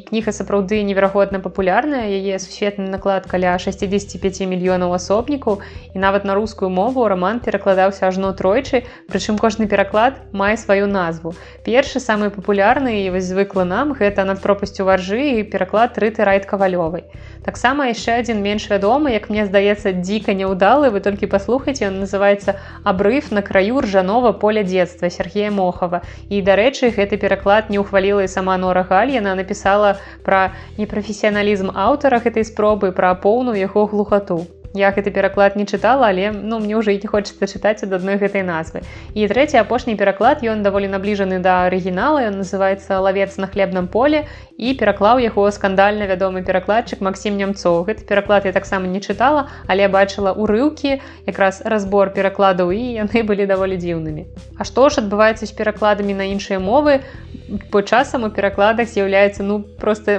кніга 0.00 0.32
сапраўды 0.32 0.82
неверагодна 0.82 1.40
папулярная 1.40 2.04
яе 2.08 2.38
сусветны 2.42 2.88
наклад 2.90 3.26
каля 3.30 3.56
65 3.58 4.42
мільёнаў 4.50 4.94
асобнікаў 4.96 5.60
і 5.94 5.98
нават 5.98 6.24
на 6.24 6.34
рускую 6.34 6.70
мову 6.70 7.08
роман 7.08 7.40
перакладаўся 7.40 8.08
ажно 8.08 8.32
тройчы 8.32 8.84
прычым 9.08 9.38
кожны 9.38 9.66
пераклад 9.66 10.20
мае 10.32 10.56
сваю 10.56 10.86
назву. 10.86 11.34
Першы 11.64 12.00
самы 12.00 12.30
папулярны 12.30 13.06
і 13.06 13.10
вось 13.16 13.30
звыкла 13.30 13.64
нам 13.64 13.92
гэта 13.92 14.24
над 14.24 14.42
пропасцю 14.42 14.84
варжы 14.84 15.40
і 15.40 15.48
пераклад 15.48 15.98
рыты 15.98 16.24
райт 16.24 16.46
кавалёвай 16.46 17.08
таксама 17.46 17.86
яшчэ 17.86 18.18
адзін 18.20 18.42
менш 18.42 18.66
вядомы 18.70 19.14
як 19.14 19.30
мне 19.30 19.46
здаецца 19.46 19.94
дзіка 20.02 20.34
няўдалы 20.34 20.90
вы 20.90 21.00
толькі 21.00 21.30
паслухайце 21.30 21.86
он 21.88 22.00
называется 22.02 22.58
абрыв 22.82 23.30
на 23.30 23.42
краю 23.46 23.80
ржанова 23.86 24.32
поля 24.32 24.66
дзетства 24.66 25.10
Сергея 25.10 25.50
мохава. 25.54 26.02
І 26.28 26.42
дарэчы 26.42 26.90
гэты 26.90 27.16
пераклад 27.22 27.70
не 27.70 27.78
ухваліла 27.78 28.26
і 28.26 28.28
сама 28.28 28.58
нора 28.58 28.82
гальяна 28.82 29.34
напісала 29.38 29.85
сказала 29.86 30.00
пра 30.26 30.52
непрафесіяналізм 30.78 31.70
аўтара 31.70 32.18
гэтай 32.18 32.44
спробы 32.44 32.92
пра 32.92 33.14
поўную 33.14 33.56
яго 33.56 33.86
глухату 33.86 34.46
я 34.76 34.90
гэты 34.92 35.10
пераклад 35.10 35.56
не 35.56 35.64
чытала 35.64 36.08
але 36.12 36.30
ну 36.30 36.58
мне 36.60 36.76
ўжо 36.76 36.90
і 36.92 37.00
не 37.00 37.08
хочется 37.08 37.46
чытаць 37.46 37.80
ад 37.86 37.92
адной 37.96 38.20
гэтай 38.20 38.44
назвы. 38.44 38.82
І 39.14 39.24
трэці 39.24 39.56
апошні 39.56 39.96
пераклад 39.96 40.44
ён 40.44 40.60
даволі 40.60 40.90
набліжаны 40.92 41.38
да 41.40 41.64
арыгінала 41.70 42.20
ён 42.28 42.44
называется 42.44 43.00
лавец 43.00 43.38
на 43.38 43.46
хлебном 43.46 43.88
поле 43.88 44.26
і 44.58 44.74
пераклаў 44.74 45.22
яго 45.24 45.48
скандальна 45.50 46.04
вядомы 46.04 46.44
перакладчык 46.44 47.00
Масім 47.00 47.40
нямцоў 47.40 47.88
гэты 47.88 48.04
пераклад 48.04 48.44
я 48.44 48.52
таксама 48.52 48.84
не 48.86 49.00
чытала 49.00 49.48
але 49.66 49.88
бачыла 49.88 50.36
урыўкі 50.36 51.00
якраз 51.24 51.62
разбор 51.64 52.12
перакладаў 52.12 52.68
і 52.68 53.00
яны 53.00 53.24
былі 53.30 53.46
даволі 53.46 53.80
дзіўнымі 53.80 54.26
А 54.58 54.64
што 54.68 54.90
ж 54.90 55.00
адбываецца 55.00 55.46
з 55.46 55.52
перакладамі 55.56 56.12
на 56.12 56.28
іншыя 56.28 56.60
мовы 56.60 57.00
по 57.70 57.82
часам 57.82 58.24
у 58.24 58.30
перакладах 58.30 58.88
з'яўляецца 58.88 59.42
ну 59.42 59.60
просто 59.60 60.18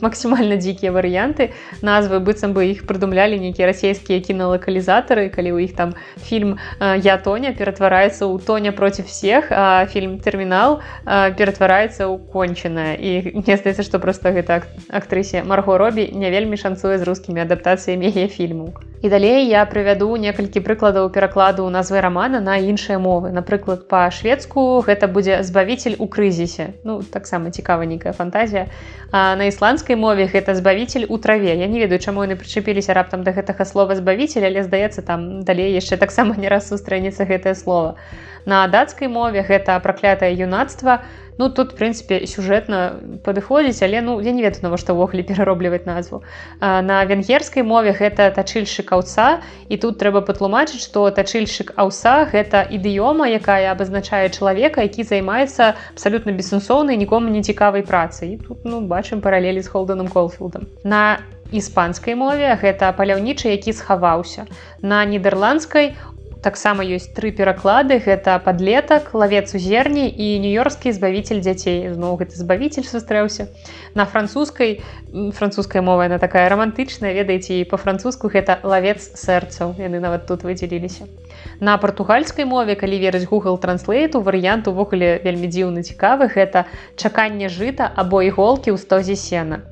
максімальна 0.00 0.56
дзікія 0.56 0.92
варыянты. 0.92 1.52
Назвы 1.80 2.20
быццам 2.20 2.52
бы 2.52 2.68
іх 2.68 2.84
прыдумлялі 2.86 3.40
нейкія 3.40 3.68
расійскія 3.72 4.20
кіналакалізатары 4.20 5.28
калі 5.32 5.56
ў 5.56 5.58
іх 5.64 5.76
там 5.76 5.94
фільм 6.20 6.58
я 6.80 7.16
тоня 7.16 7.52
ператвараецца 7.56 8.28
ў 8.28 8.36
тоня 8.44 8.72
против 8.72 9.08
всех 9.08 9.48
а 9.50 9.86
фільм 9.86 10.18
тэрмінал 10.20 10.80
ператвараецца 11.06 12.08
ў 12.08 12.20
кончаная 12.32 12.94
і 13.00 13.40
мне 13.40 13.56
здаецца 13.56 13.82
што 13.86 13.98
просто 13.98 14.32
гэта 14.36 14.62
актрысе 14.92 15.44
марго 15.44 15.78
робі 15.78 16.10
не 16.12 16.30
вельмі 16.30 16.60
шанцуе 16.60 16.98
з 16.98 17.08
рускімі 17.08 17.40
адаптацыямі 17.48 18.12
яе 18.12 18.28
фільму. 18.28 18.74
І 19.02 19.08
далей 19.08 19.46
я 19.48 19.64
прывяду 19.64 20.16
некалькі 20.16 20.60
прыкладаў 20.60 21.08
перакладу 21.12 21.68
назвы 21.70 22.00
рамана 22.00 22.40
на 22.40 22.56
іншыя 22.58 22.98
мовы. 22.98 23.30
Напрыклад 23.30 23.88
па-шведску 23.88 24.80
гэта 24.82 25.06
будзе 25.06 25.42
збавитель 25.44 25.96
у 25.98 26.08
крызісе 26.08 26.65
ну 26.84 27.02
таксама 27.02 27.50
цікава 27.50 27.84
нейкая 27.84 28.12
фантазія. 28.12 28.66
А 29.10 29.36
на 29.36 29.44
ісландскай 29.46 29.96
мове 29.96 30.26
гэта 30.26 30.54
збавитель 30.54 31.06
у 31.08 31.18
траве 31.18 31.54
я 31.56 31.66
не 31.66 31.78
ведаю 31.78 31.98
чаму 31.98 32.22
яны 32.22 32.36
прычапіліся 32.36 32.94
раптам 32.94 33.22
да 33.22 33.32
гэтага 33.32 33.64
слова 33.64 33.94
збавитель 33.94 34.46
але 34.46 34.62
здаецца 34.62 35.02
там 35.02 35.42
далей 35.42 35.72
яшчэ 35.72 35.96
таксама 35.96 36.34
не 36.36 36.48
раз 36.48 36.68
сустрэнецца 36.68 37.24
гэтае 37.24 37.54
слово 37.54 37.96
на 38.46 38.66
дацкай 38.70 39.08
мове 39.08 39.42
гэта 39.42 39.78
праклятае 39.82 40.32
юнацтва. 40.38 41.02
Ну 41.36 41.50
тут 41.52 41.74
прынцыпе 41.76 42.24
сюжэтна 42.24 43.20
падыходзіць 43.20 43.84
але 43.84 44.00
ну 44.00 44.16
я 44.24 44.32
не 44.32 44.40
ведаю 44.40 44.70
на 44.70 44.78
што 44.80 44.96
ўвогуле 44.96 45.20
пераробліваць 45.20 45.84
назву. 45.84 46.22
А, 46.60 46.80
на 46.80 47.04
венгерскай 47.04 47.60
мове 47.60 47.92
гэта 47.92 48.30
тачыльшчык 48.32 48.88
аўца 48.96 49.44
і 49.68 49.76
тут 49.76 50.00
трэба 50.00 50.24
патлумачыць 50.24 50.80
што 50.80 51.04
тачыльшчык 51.12 51.76
аўса 51.76 52.24
гэта 52.32 52.64
ідыёма 52.64 53.28
якая 53.28 53.76
абазначае 53.76 54.32
чалавека 54.32 54.80
які 54.80 55.04
займаецца 55.04 55.76
абсалютна 55.92 56.32
бессэнсоўнай 56.32 56.96
нікому 56.96 57.28
не 57.28 57.44
цікавай 57.44 57.84
працай. 57.84 58.40
Тут 58.40 58.64
ну 58.64 58.80
бачым 58.80 59.20
паралелі 59.20 59.60
з 59.60 59.68
холданом 59.68 60.08
колфілдам 60.08 60.70
на 60.84 61.20
іспанскай 61.52 62.14
мове 62.16 62.56
гэта 62.62 62.90
паляўнічы 62.96 63.52
які 63.52 63.76
схаваўся. 63.76 64.46
На 64.80 65.04
нідерландскай 65.04 65.94
таксама 66.46 66.86
ёсць 66.86 67.10
тры 67.10 67.34
пераклады. 67.34 67.98
Гэта 67.98 68.38
падлетак 68.38 69.10
лавец 69.18 69.50
у 69.50 69.58
зерні 69.58 70.06
і 70.06 70.38
нью-йорскі 70.46 70.94
збавитель 70.94 71.42
дзяцей. 71.42 71.90
Зноў 71.90 72.22
гэты 72.22 72.38
збавитель 72.38 72.86
сустрэўся. 72.86 73.50
На 73.98 74.06
французскай 74.06 74.78
французская 75.34 75.82
мова 75.82 76.06
яна 76.06 76.22
такая 76.22 76.46
романтычная 76.46 77.10
ведаеце 77.18 77.58
і 77.58 77.66
по-французску 77.66 78.30
гэта 78.30 78.62
лавец 78.62 79.02
сэрцаў. 79.18 79.74
Яны 79.82 79.98
нават 79.98 80.30
тут 80.30 80.46
выдзеліліся 80.46 81.10
на 81.60 81.76
партугальскай 81.82 82.44
мове 82.44 82.76
калі 82.76 82.98
верыць 83.00 83.26
google 83.30 83.58
транслейту 83.58 84.20
варыянт 84.20 84.68
увогуле 84.68 85.20
вельмі 85.24 85.50
дзіўны 85.50 85.82
цікавы. 85.82 86.30
Гэта 86.30 86.66
чаканне 86.96 87.48
жыта 87.48 87.90
або 87.90 88.22
іголкі 88.22 88.70
ў 88.70 88.78
стозе 88.78 89.16
сена 89.16 89.64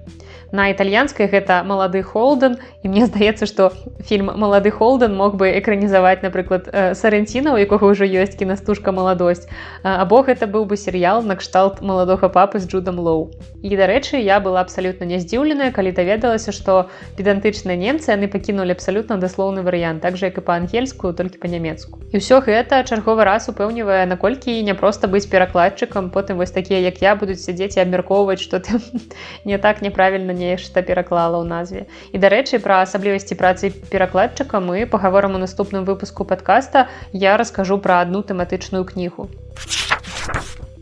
на 0.55 0.71
італьянскай 0.71 1.27
гэта 1.27 1.63
малады 1.67 2.03
холден 2.07 2.57
і 2.87 2.89
мне 2.89 3.07
здаецца 3.11 3.47
што 3.51 3.73
фільм 4.07 4.31
малады 4.39 4.71
холден 4.71 5.17
мог 5.19 5.35
бы 5.35 5.51
экранізаваць 5.59 6.23
напрыклад 6.23 6.71
сарэнціна 6.71 7.55
у 7.55 7.59
якога 7.59 7.91
ўжо 7.91 8.07
ёсць 8.07 8.39
кінастужка 8.39 8.95
маладосць 8.95 9.51
або 9.83 10.23
гэта 10.23 10.47
быў 10.47 10.71
бы 10.71 10.79
серыял 10.79 11.27
накшталт 11.27 11.83
маладога 11.83 12.31
папы 12.31 12.63
з 12.63 12.71
джудам 12.71 13.03
лоу. 13.03 13.35
І 13.65 13.75
дарэчы 13.75 14.23
я 14.23 14.39
была 14.39 14.63
абсалютна 14.63 15.11
не 15.11 15.19
здзіўленая 15.19 15.75
калі 15.75 15.91
даведалася 15.91 16.55
што 16.55 16.87
педантычныя 17.19 17.75
немцы 17.75 18.15
яны 18.15 18.31
пакінулі 18.31 18.79
абсалютна 18.79 19.19
даслоўны 19.19 19.67
варыянт 19.67 20.07
так 20.07 20.15
жа 20.17 20.31
як 20.31 20.39
і 20.39 20.47
па-ангельскую 20.47 21.15
толькі 21.19 21.43
па-нямецку 21.43 21.99
і 22.15 22.23
ўсё 22.23 22.39
гэта 22.47 22.85
чарговы 22.87 23.27
раз 23.27 23.51
упэўнівае 23.51 24.07
наколькі 24.07 24.55
не 24.63 24.75
проста 24.79 25.11
быць 25.11 25.27
перакладчыкам 25.27 26.15
потым 26.15 26.39
вось 26.39 26.55
такія 26.55 26.79
як 26.79 27.03
я 27.03 27.19
будуць 27.19 27.43
сядзець 27.43 27.75
і 27.75 27.83
абмяркоўваць 27.83 28.39
што 28.45 28.63
ты 28.63 28.79
не 29.51 29.59
так 29.59 29.83
няправільна 29.83 30.37
не 30.37 30.44
нешта 30.45 30.85
пераклала 30.91 31.41
ў 31.41 31.47
назве. 31.49 31.87
І 32.13 32.21
дарэчы 32.25 32.61
пра 32.65 32.83
асаблівасці 32.85 33.41
працы 33.41 33.73
перакладчыка 33.93 34.61
мы 34.61 34.85
пагаворам 34.97 35.41
у 35.41 35.43
наступным 35.47 35.89
выпуску 35.89 36.29
подкаста 36.29 36.89
я 37.13 37.37
раскажу 37.41 37.81
пра 37.89 38.05
адну 38.05 38.23
тэматычную 38.33 38.85
кнігу. 38.93 39.31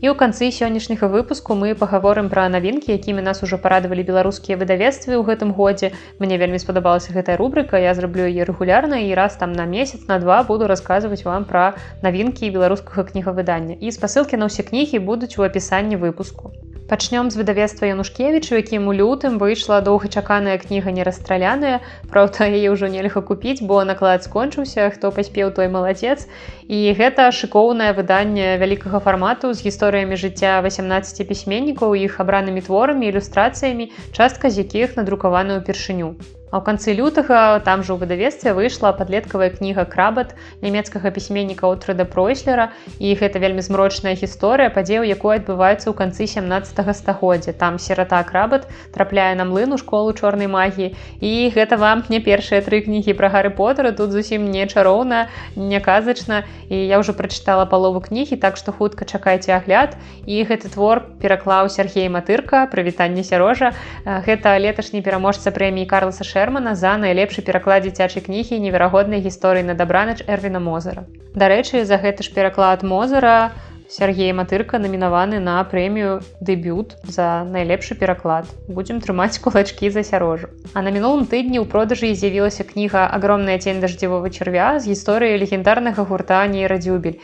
І 0.03 0.09
ў 0.11 0.19
канцы 0.19 0.47
сённяшняга 0.51 1.07
выпуску 1.11 1.55
мы 1.59 1.69
пагаворым 1.81 2.27
пра 2.31 2.41
навінкі 2.55 2.91
якімі 2.91 3.23
нас 3.27 3.39
ужо 3.47 3.59
парадавалі 3.65 4.03
беларускія 4.09 4.57
выдавецтвы 4.63 5.15
ў 5.15 5.23
гэтым 5.29 5.53
годзе. 5.59 5.93
Мне 6.19 6.39
вельмі 6.41 6.59
спадабалася 6.63 7.15
гэтая 7.15 7.37
рубрыка 7.39 7.79
я 7.79 7.95
зраблю 7.95 8.27
яе 8.27 8.43
рэгулярна 8.51 8.99
і 9.07 9.15
раз 9.21 9.39
там 9.39 9.55
на 9.55 9.63
месяц 9.63 10.03
на 10.11 10.19
два 10.19 10.43
буду 10.51 10.67
расказваць 10.67 11.23
вам 11.23 11.47
пра 11.47 11.65
навінкі 12.03 12.51
беларускага 12.51 13.07
кнігавыдання 13.15 13.79
і 13.79 13.95
спасылкі 13.95 14.43
на 14.43 14.51
ўсе 14.51 14.67
кнігі 14.67 14.99
будуць 15.07 15.39
у 15.39 15.47
апісанні 15.47 16.03
выпуску 16.03 16.51
пачнём 16.93 17.33
з 17.33 17.41
выдавецтва 17.41 17.89
янушкевіч 17.89 18.53
у 18.53 18.57
якім 18.61 18.85
у 18.85 18.93
лютым 18.93 19.41
выйшла 19.41 19.81
доўгачаканая 19.81 20.57
кніга 20.61 20.93
не 20.93 21.01
расстраляная 21.07 21.79
Праўда 22.13 22.45
яе 22.45 22.69
ўжо 22.69 22.89
нельга 22.95 23.23
купіць 23.29 23.65
бо 23.65 23.81
наклад 23.89 24.21
скончыўся 24.27 24.85
хто 24.93 25.09
паспеў 25.15 25.49
той 25.57 25.71
маладзец. 25.73 26.29
І 26.69 26.93
гэта 26.99 27.25
шыкоўнае 27.39 27.89
выданне 27.97 28.61
вялікага 28.61 29.01
фармату 29.07 29.53
з 29.57 29.65
гісторыямі 29.65 30.21
жыцця 30.21 30.61
18 30.61 31.25
пісьменнікаў 31.33 31.97
іх 31.97 32.21
абранымі 32.21 32.61
творамі 32.69 33.09
ілюстрацыямі 33.09 33.89
частка 34.13 34.53
з 34.53 34.61
якіх 34.67 34.93
надрукаваны 35.01 35.57
ўпершыню 35.63 36.13
А 36.53 36.61
ў 36.61 36.69
канцы 36.69 36.93
лютага 36.93 37.65
там 37.65 37.81
жа 37.81 37.97
ў 37.97 38.05
выдавецтве 38.05 38.53
выйшла 38.53 38.93
падлеткавая 38.93 39.49
кніга 39.49 39.89
крабат 39.89 40.37
нямецкага 40.61 41.09
пісьменніка 41.09 41.65
Отфреда 41.65 42.05
пройслера. 42.05 42.69
І 43.01 43.17
гэта 43.17 43.41
вельмі 43.41 43.65
змрочная 43.65 44.13
гісторыя 44.13 44.69
падзею 44.69 45.01
якой 45.01 45.41
адбываецца 45.41 45.89
ў 45.89 45.97
канцы 45.97 46.29
17 46.29 46.77
стагоддзя. 46.93 47.57
Там 47.57 47.81
серата 47.81 48.21
крабат 48.21 48.69
трапляе 48.93 49.33
на 49.33 49.49
млын 49.49 49.73
у 49.73 49.79
школу 49.81 50.13
чорнай 50.13 50.45
магіі. 50.45 50.93
І 51.25 51.49
гэта 51.57 51.81
вам 51.81 52.05
не 52.13 52.21
першыя 52.21 52.61
тры 52.61 52.85
кнігі 52.85 53.17
пра 53.17 53.33
гары 53.33 53.49
потара 53.49 53.89
тут 53.89 54.13
зусім 54.13 54.45
не 54.53 54.69
чароўна 54.69 55.33
не 55.57 55.81
казачна. 55.81 56.45
І 56.69 56.77
я 56.85 57.01
ўжо 57.01 57.17
прачытала 57.17 57.65
палову 57.65 57.97
кнігі 58.05 58.37
так 58.37 58.61
што 58.61 58.69
хутка 58.69 59.09
чакайце 59.09 59.57
агляд. 59.57 59.97
І 60.29 60.45
гэты 60.45 60.69
твор 60.69 61.01
пераклаў 61.17 61.73
Сергей 61.73 62.13
матырка 62.13 62.69
прывітанне 62.69 63.25
сярожа. 63.25 63.73
Гэта 64.05 64.53
леташні 64.61 65.01
пераможца 65.01 65.49
прэміі 65.49 65.89
Карласа 65.89 66.21
шэ 66.21 66.42
Шэрмана 66.43 66.75
за 66.75 66.97
найлепшы 66.99 67.39
пераклад 67.39 67.85
дзіцячай 67.87 68.19
кнігі 68.19 68.57
неверагоднай 68.59 69.23
гісторыі 69.23 69.63
на 69.63 69.75
дабранач 69.79 70.27
Эрвіна 70.27 70.59
Мозара. 70.59 71.07
Дарэчы, 71.39 71.87
за 71.87 71.95
гэты 71.95 72.27
ж 72.27 72.35
пераклад 72.35 72.83
Мозара 72.83 73.55
Сергей 73.87 74.33
Матырка 74.35 74.75
намінаваны 74.75 75.39
на 75.39 75.63
прэмію 75.63 76.19
дэбют 76.43 76.99
за 77.07 77.47
найлепшы 77.47 77.95
пераклад. 77.95 78.51
Будзем 78.67 78.99
трымаць 78.99 79.39
кулачкі 79.39 79.87
за 79.87 80.03
сярожу. 80.03 80.51
А 80.75 80.83
на 80.83 80.91
мінулым 80.91 81.23
тыдні 81.31 81.63
ў 81.63 81.65
продажы 81.71 82.11
з'явілася 82.11 82.67
кніга 82.67 83.07
агромная 83.07 83.55
цень 83.63 83.79
даждзевого 83.79 84.27
чарвя 84.27 84.83
з 84.83 84.91
гісторыяй 84.91 85.39
легендарнага 85.39 86.03
гурта 86.03 86.43
нейрадзюбель. 86.51 87.23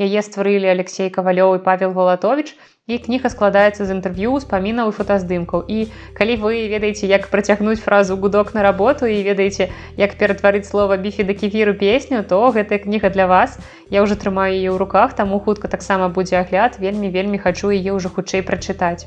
Яе 0.00 0.20
стварылі 0.24 0.72
Алексей 0.72 1.12
Кавалёў 1.12 1.60
і 1.60 1.64
Павел 1.64 1.92
Валатович, 1.92 2.56
і 2.90 2.98
кніга 2.98 3.30
складаецца 3.30 3.86
з 3.86 3.94
інтэрв'ю 3.94 4.34
спамінаў 4.42 4.90
і 4.90 4.96
фотаздымкаў. 4.98 5.62
І 5.70 5.86
калі 6.18 6.34
вы 6.42 6.66
ведаеце 6.72 7.06
як 7.06 7.30
працягнуць 7.30 7.78
фразу 7.78 8.16
гудок 8.18 8.50
на 8.54 8.66
работу 8.66 9.06
і 9.06 9.22
ведаеце 9.22 9.70
як 9.96 10.18
ператварыць 10.18 10.66
слова 10.66 10.96
біфі 10.96 11.22
да 11.24 11.34
кефіру 11.34 11.74
песню 11.74 12.24
то 12.26 12.50
гэтая 12.50 12.82
кніга 12.82 13.10
для 13.10 13.26
вас. 13.30 13.58
Я 13.90 14.02
уже 14.02 14.18
трымаю 14.18 14.54
яе 14.58 14.74
ў 14.74 14.78
руках 14.82 15.14
таму 15.14 15.38
хутка 15.38 15.68
таксама 15.68 16.08
будзе 16.08 16.42
агляд. 16.42 16.82
Вельмі 16.82 17.10
вельмі 17.14 17.38
хачу 17.38 17.70
яе 17.70 17.94
ўжо 17.94 18.10
хутчэй 18.10 18.42
прачытаць. 18.42 19.06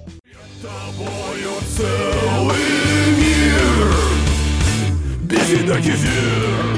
Да 5.67 5.75
кефір 5.77 6.72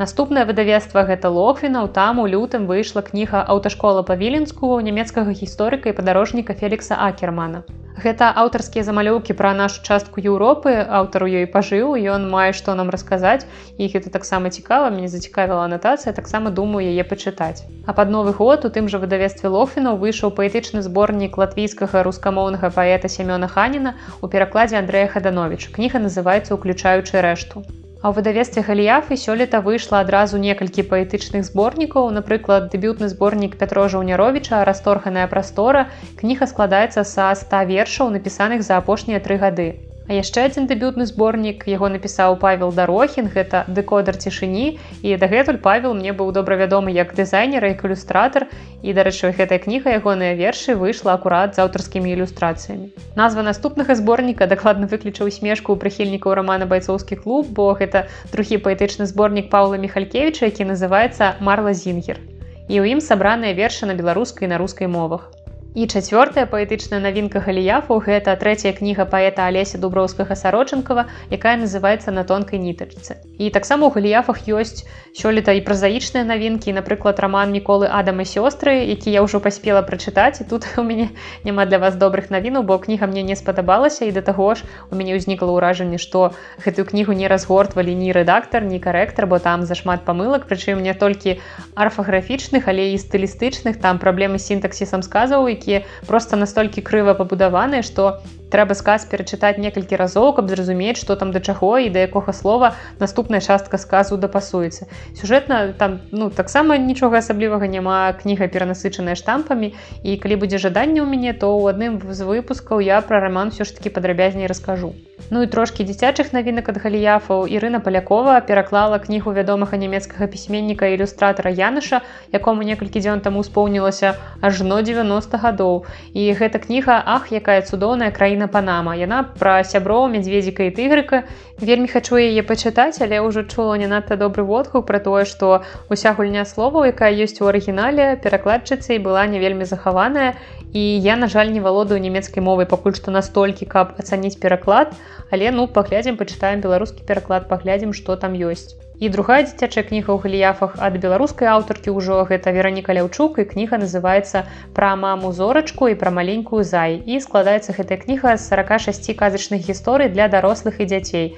Наступнае 0.00 0.42
выдавецтва 0.46 1.02
гэта 1.06 1.30
лохвінаў 1.30 1.88
там 1.96 2.18
у 2.18 2.22
лютым 2.30 2.64
выйшла 2.66 3.02
кніга 3.08 3.42
аўташкола 3.52 4.00
па-віленску 4.08 4.70
нямецкага 4.86 5.30
гісторыка 5.40 5.92
і 5.92 5.94
падарожніка 5.98 6.56
Фелікса 6.62 6.98
Акермана. 7.04 7.60
Гэта 8.04 8.30
аўтарскія 8.42 8.82
замалёўкі 8.88 9.36
пра 9.38 9.52
нашу 9.54 9.84
частку 9.86 10.18
Еўропы, 10.18 10.74
аўтару 10.82 11.30
ёй 11.30 11.46
пажыў, 11.46 11.94
ён 12.14 12.26
мае 12.32 12.50
што 12.58 12.74
нам 12.74 12.90
расказаць 12.90 13.46
і 13.78 13.86
гэта 13.94 14.10
таксама 14.10 14.50
цікава, 14.50 14.90
мне 14.90 15.06
зацікавіла 15.06 15.62
анатацыя, 15.70 16.10
таксама 16.18 16.50
думаю 16.50 16.82
яе 16.90 17.06
пачытаць. 17.06 17.62
А 17.86 17.94
пад 17.94 18.10
новы 18.10 18.34
год 18.34 18.66
у 18.66 18.74
тым 18.74 18.90
жа 18.90 18.98
выдавецтве 18.98 19.54
Лохвінаў 19.54 20.02
выйшаў 20.02 20.34
паэтычны 20.34 20.82
зборнік 20.82 21.38
латвійскага 21.38 22.02
рускамоўнага 22.02 22.74
паэта 22.74 23.06
Семёна 23.06 23.46
Ханіна 23.46 23.94
у 24.18 24.26
перакладзе 24.26 24.82
Андрэя 24.82 25.06
Хаданович. 25.14 25.70
Кніга 25.70 26.02
называецца 26.02 26.58
уключаючы 26.58 27.22
рэшту. 27.22 27.62
А 28.04 28.10
ў 28.12 28.20
выдавестве 28.20 28.60
галіяфы 28.60 29.16
сёлета 29.16 29.58
выйшла 29.64 30.00
адразу 30.04 30.36
некалькі 30.36 30.82
паэтычных 30.90 31.46
зборнікаў, 31.48 32.10
напрыклад, 32.12 32.66
дэбютны 32.74 33.08
зборнік 33.08 33.56
Пятрожа 33.56 33.96
Уняровіча, 34.04 34.60
расторганая 34.68 35.24
прастора, 35.32 35.86
кніга 36.20 36.44
складаецца 36.50 37.00
са 37.08 37.32
100 37.32 37.62
вершаў, 37.72 38.12
напісаных 38.12 38.60
за 38.68 38.76
апошнія 38.76 39.24
тры 39.24 39.40
гады. 39.40 39.68
А 40.04 40.12
яшчэ 40.12 40.44
адзін 40.46 40.68
дэбютны 40.68 41.06
зборнік 41.08 41.64
яго 41.64 41.88
напісаў 41.88 42.36
павел 42.36 42.72
дарохін 42.76 43.30
гэта 43.32 43.64
дэкодар 43.72 44.20
цішыні. 44.20 44.76
І 45.00 45.16
дагэтуль 45.16 45.60
павел 45.64 45.96
мне 45.96 46.12
быў 46.12 46.28
добра 46.36 46.60
вядомы 46.60 46.92
як 46.92 47.14
дызайнер 47.16 47.64
як 47.64 47.84
ілюстратор 47.88 48.44
і 48.84 48.92
дарэчы 48.92 49.32
гэтая 49.32 49.58
кніга 49.64 49.96
ягоныя 49.96 50.36
вершы 50.36 50.76
выйшла 50.76 51.16
акурат 51.16 51.56
з 51.56 51.64
аўтарскімі 51.64 52.12
ілюстрацыямі. 52.12 52.92
Назва 53.16 53.48
наступнага 53.48 53.96
зборніка 53.96 54.44
дакладна 54.44 54.84
выключыў 54.92 55.32
смешку 55.32 55.72
ў 55.72 55.80
прыхільнікаў 55.80 56.36
рамана 56.36 56.68
байцоўскі 56.68 57.16
клуб 57.24 57.48
бо 57.48 57.72
гэта 57.72 58.04
другі 58.28 58.60
паэтычны 58.60 59.08
зборнік 59.08 59.48
паўла 59.48 59.80
михалькевича 59.80 60.52
які 60.52 60.68
называецца 60.68 61.40
марла 61.40 61.72
зінгер 61.72 62.20
і 62.68 62.76
ў 62.80 62.96
ім 62.96 63.00
сабраныя 63.00 63.56
вершы 63.56 63.88
на 63.88 63.96
беларускай 63.96 64.48
на 64.48 64.60
рускай 64.60 64.88
мовах 64.88 65.32
І 65.74 65.88
чацвёртая 65.90 66.46
паэтычная 66.46 67.02
навінка 67.02 67.40
галіяфу 67.42 67.98
гэта 67.98 68.38
трэцяя 68.38 68.70
кніга 68.78 69.10
паэта 69.10 69.50
алеся 69.50 69.74
дуброўскага 69.82 70.38
сарочынкава, 70.38 71.10
якая 71.34 71.58
называецца 71.58 72.14
на 72.14 72.22
тонкай 72.22 72.62
нітачцы. 72.62 73.18
І 73.42 73.50
таксама 73.50 73.90
ў 73.90 73.98
галіяфах 73.98 74.46
ёсць 74.46 74.86
сёлета 75.18 75.50
і 75.50 75.66
празаічныя 75.66 76.22
навінкі, 76.22 76.78
напрыклад, 76.78 77.18
раман 77.18 77.50
міколы 77.50 77.90
Адама 77.90 78.22
сёстры, 78.22 78.86
які 78.86 79.10
я 79.10 79.26
ўжо 79.26 79.42
паспела 79.42 79.82
прачытаць 79.82 80.38
і 80.38 80.46
тут 80.46 80.62
у 80.78 80.86
мяне 80.86 81.10
няма 81.42 81.66
для 81.66 81.82
вас 81.82 81.98
добрых 81.98 82.30
навінаў, 82.30 82.62
бо 82.62 82.78
кніга 82.78 83.10
мне 83.10 83.26
не 83.26 83.34
спадабалася 83.34 84.06
і 84.06 84.14
да 84.14 84.22
таго 84.22 84.54
ж 84.54 84.62
у 84.90 84.94
мяне 84.94 85.18
ўзнікла 85.18 85.50
ўражанне, 85.50 85.98
што 85.98 86.38
гэтую 86.62 86.86
кнігу 86.86 87.18
не 87.18 87.26
разгортвалі 87.26 87.98
ні 87.98 88.14
рэдактар, 88.14 88.62
ні 88.62 88.78
карэктар, 88.78 89.26
бо 89.26 89.42
там 89.42 89.66
зашмат 89.66 90.06
памылак, 90.06 90.46
прычым 90.46 90.86
не 90.86 90.94
толькі 90.94 91.42
арфаграфічных, 91.74 92.70
але 92.70 92.94
і 92.94 93.02
стылістычных 93.02 93.82
там 93.82 93.98
праблемы 93.98 94.38
з 94.38 94.54
сінтаксісам 94.54 95.02
сказаў, 95.02 95.50
якія 95.64 95.88
просто 96.06 96.36
настолькі 96.36 96.84
крыва 96.84 97.16
пабудаваныя 97.16 97.80
што 97.80 98.20
трэба 98.52 98.76
сказ 98.76 99.08
перачытаць 99.08 99.56
некалькі 99.58 99.96
разоў 99.96 100.36
каб 100.36 100.52
зразумець 100.52 101.00
што 101.00 101.16
там 101.16 101.32
да 101.32 101.40
чаго 101.40 101.80
і 101.80 101.88
да 101.88 102.04
якога 102.04 102.36
слова 102.36 102.74
наступная 103.00 103.40
частка 103.40 103.80
сказу 103.80 104.20
дапасуецца. 104.20 104.86
Сюжэтна 105.16 105.72
там 105.80 105.98
ну 106.12 106.28
таксама 106.30 106.76
нічога 106.76 107.24
асаблівага 107.24 107.66
няма 107.66 108.12
кніга 108.20 108.46
перанасычаная 108.52 109.16
штампамі. 109.16 109.72
І 110.04 110.20
калі 110.20 110.36
будзе 110.44 110.60
жаданне 110.60 111.00
ў 111.00 111.08
мяне 111.08 111.32
то 111.32 111.50
ў 111.56 111.72
адным 111.72 111.98
з 112.04 112.20
выпускаў 112.28 112.84
я 112.84 113.00
пра 113.00 113.24
раман 113.24 113.50
все 113.50 113.64
ж 113.64 113.74
таки 113.74 113.88
падрабязней 113.88 114.46
раскажу 114.46 114.94
Ну 115.30 115.42
і 115.42 115.46
трошкі 115.46 115.84
дзіцячых 115.86 116.32
навінак 116.34 116.68
ад 116.68 116.78
галіяфаў 116.82 117.46
Ірына 117.46 117.80
палякова 117.80 118.40
пераклала 118.44 118.98
кнігу 118.98 119.32
вядомага 119.32 119.78
нямецкага 119.78 120.26
пісьменніка 120.26 120.90
ілюстратара 120.92 121.50
Яныша, 121.50 122.02
якому 122.34 122.66
некалькі 122.66 123.00
дзён 123.00 123.22
таму 123.24 123.44
споўнілася 123.46 124.14
ажно 124.42 124.82
90 124.82 125.38
гадоў. 125.38 125.86
І 126.12 126.34
гэта 126.34 126.58
кніга 126.58 126.98
ах, 127.06 127.32
якая 127.32 127.62
цудоўная 127.62 128.10
краіна 128.10 128.50
Панама. 128.50 128.98
Яна 128.98 129.22
пра 129.38 129.62
сяброў 129.64 130.10
мядзведзіка 130.12 130.68
і 130.68 130.74
тыгрыка. 130.74 131.24
Вельмі 131.62 131.88
хачу 131.88 132.18
яе 132.18 132.42
пачытаць, 132.42 132.98
але 133.00 133.22
ўжо 133.22 133.46
чула 133.46 133.78
не 133.78 133.86
надта 133.86 134.18
добры 134.18 134.42
водгук 134.42 134.84
пра 134.86 134.98
тое, 134.98 135.24
што 135.24 135.62
уся 135.88 136.12
гульня 136.12 136.44
словаў, 136.44 136.90
якая 136.90 137.14
ёсць 137.14 137.38
у 137.40 137.46
арыгінале 137.46 138.18
перакладчыцай 138.18 138.98
была 138.98 139.24
не 139.30 139.38
вельмі 139.38 139.64
захаваная 139.64 140.34
і 140.74 141.00
я 141.00 141.16
на 141.16 141.28
жаль 141.30 141.54
не 141.54 141.60
валодаю 141.64 142.02
нямецкай 142.02 142.42
мовай 142.42 142.66
пакуль 142.66 142.98
што 142.98 143.14
настолькі 143.14 143.66
каб 143.74 143.94
ацаніць 144.02 144.38
пераклад 144.42 144.96
але 145.30 145.50
ну 145.58 145.66
паглядзім 145.76 146.18
пачытаем 146.20 146.64
беларускі 146.64 147.06
пераклад 147.10 147.46
паглядзім 147.48 147.94
што 147.94 148.16
там 148.24 148.34
ёсць. 148.34 148.74
І 149.02 149.08
другая 149.14 149.42
дзіцячая 149.42 149.82
кніга 149.86 150.14
ў 150.14 150.18
галіяфах 150.22 150.76
ад 150.78 150.98
беларускай 151.02 151.50
аўтаркі 151.50 151.94
ўжо 151.94 152.22
гэта 152.30 152.54
вераніка 152.54 152.94
ляўчук 152.94 153.38
і 153.42 153.46
кніга 153.50 153.78
называецца 153.82 154.44
пра 154.78 154.94
маму 154.94 155.32
зорачку 155.34 155.90
і 155.90 155.98
пра 155.98 156.14
маленькую 156.14 156.62
зай 156.62 157.02
і 157.02 157.18
складаецца 157.26 157.74
гэтая 157.78 157.98
кніга 158.02 158.36
з 158.38 158.46
46 158.54 159.10
казачных 159.18 159.66
гісторый 159.66 160.10
для 160.14 160.30
дарослых 160.30 160.78
і 160.78 160.86
дзяцей. 160.90 161.28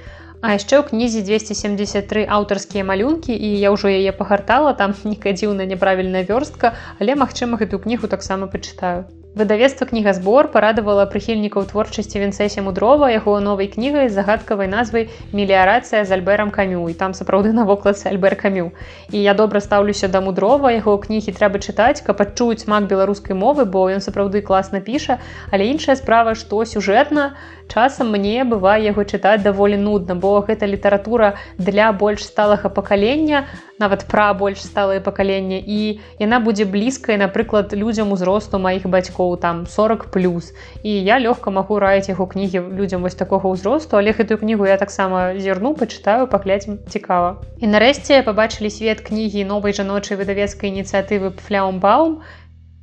А 0.44 0.52
яшчэ 0.56 0.80
ў 0.80 0.92
кнізе 0.92 1.24
273 1.24 2.28
аўтарскія 2.28 2.84
малюнкі 2.84 3.32
і 3.32 3.52
я 3.56 3.72
ўжо 3.72 3.88
яе 3.88 4.12
пагартала 4.12 4.76
там 4.76 4.92
некая 5.12 5.32
дзіўная 5.32 5.68
няправільная 5.68 6.28
вёрстка, 6.28 6.76
але 7.00 7.16
магчыма 7.16 7.56
гэту 7.56 7.80
кнігу 7.80 8.12
таксама 8.12 8.52
пачытаю. 8.52 9.08
Выдавецтва 9.36 9.84
кнігазбор 9.84 10.46
парадавала 10.48 11.04
прыхільнікаў 11.12 11.66
творчасці 11.68 12.20
Вінцэсія 12.22 12.62
мудрова 12.64 13.10
яго 13.12 13.34
новай 13.44 13.68
кнігай 13.68 14.08
загадкавай 14.08 14.64
назвай 14.64 15.10
меліярацыя 15.36 16.08
з 16.08 16.16
альберам 16.16 16.48
камю 16.48 16.88
і 16.88 16.96
там 16.96 17.12
сапраўды 17.12 17.52
навокладцы 17.52 18.08
альбер 18.08 18.40
камю. 18.40 18.72
І 19.12 19.20
я 19.20 19.34
добра 19.36 19.60
стаўлюся 19.60 20.08
да 20.08 20.24
мудрова 20.24 20.72
яго 20.72 20.96
кнігі 20.96 21.36
трэба 21.36 21.60
чытаць, 21.60 22.00
каб 22.00 22.24
адчуць 22.24 22.64
смак 22.64 22.88
беларускай 22.88 23.36
мовы, 23.36 23.68
бо 23.68 23.84
ён 23.92 24.00
сапраўды 24.00 24.40
класна 24.40 24.80
піша, 24.80 25.20
але 25.52 25.68
іншая 25.68 26.00
справа, 26.00 26.32
што 26.32 26.64
сюжэтна 26.64 27.36
часам 27.68 28.16
мне 28.16 28.40
бывае 28.48 28.88
яго 28.88 29.04
чытаць 29.04 29.44
даволі 29.44 29.76
нудна, 29.76 30.16
бо 30.16 30.40
гэта 30.48 30.64
літаратура 30.64 31.36
для 31.60 31.92
больш 31.92 32.24
сталага 32.24 32.72
пакалення, 32.72 33.44
нават 33.76 34.08
пра 34.08 34.32
больш 34.32 34.64
сталае 34.64 35.04
пакаленне 35.04 35.60
і 35.60 36.00
яна 36.24 36.40
будзе 36.40 36.64
блізкай, 36.64 37.20
напрыклад, 37.20 37.76
людзям 37.76 38.16
узросту 38.16 38.56
маіх 38.56 38.88
бацькоў 38.88 39.25
гадоў 39.26 39.36
там 39.40 39.66
40 39.66 40.10
плюс 40.10 40.54
і 40.82 40.90
я 40.90 41.18
лёгка 41.18 41.50
магу 41.50 41.78
раіць 41.78 42.08
яго 42.08 42.26
кнігі 42.26 42.60
людзям 42.78 43.02
вось 43.02 43.14
такога 43.14 43.50
ўзросту 43.50 43.98
але 43.98 44.12
гэтую 44.12 44.38
кнігу 44.38 44.66
я 44.66 44.76
таксама 44.76 45.34
зірну 45.38 45.74
пачытаю 45.74 46.26
паглядзім 46.26 46.78
цікава. 46.88 47.42
І 47.58 47.66
нарэшце 47.66 48.22
пабачылі 48.22 48.70
свет 48.70 49.00
кнігі 49.00 49.44
новай 49.44 49.72
жаночай 49.72 50.16
выдавецкай 50.16 50.70
ініцыятывы 50.70 51.34
фляумбаум 51.42 52.22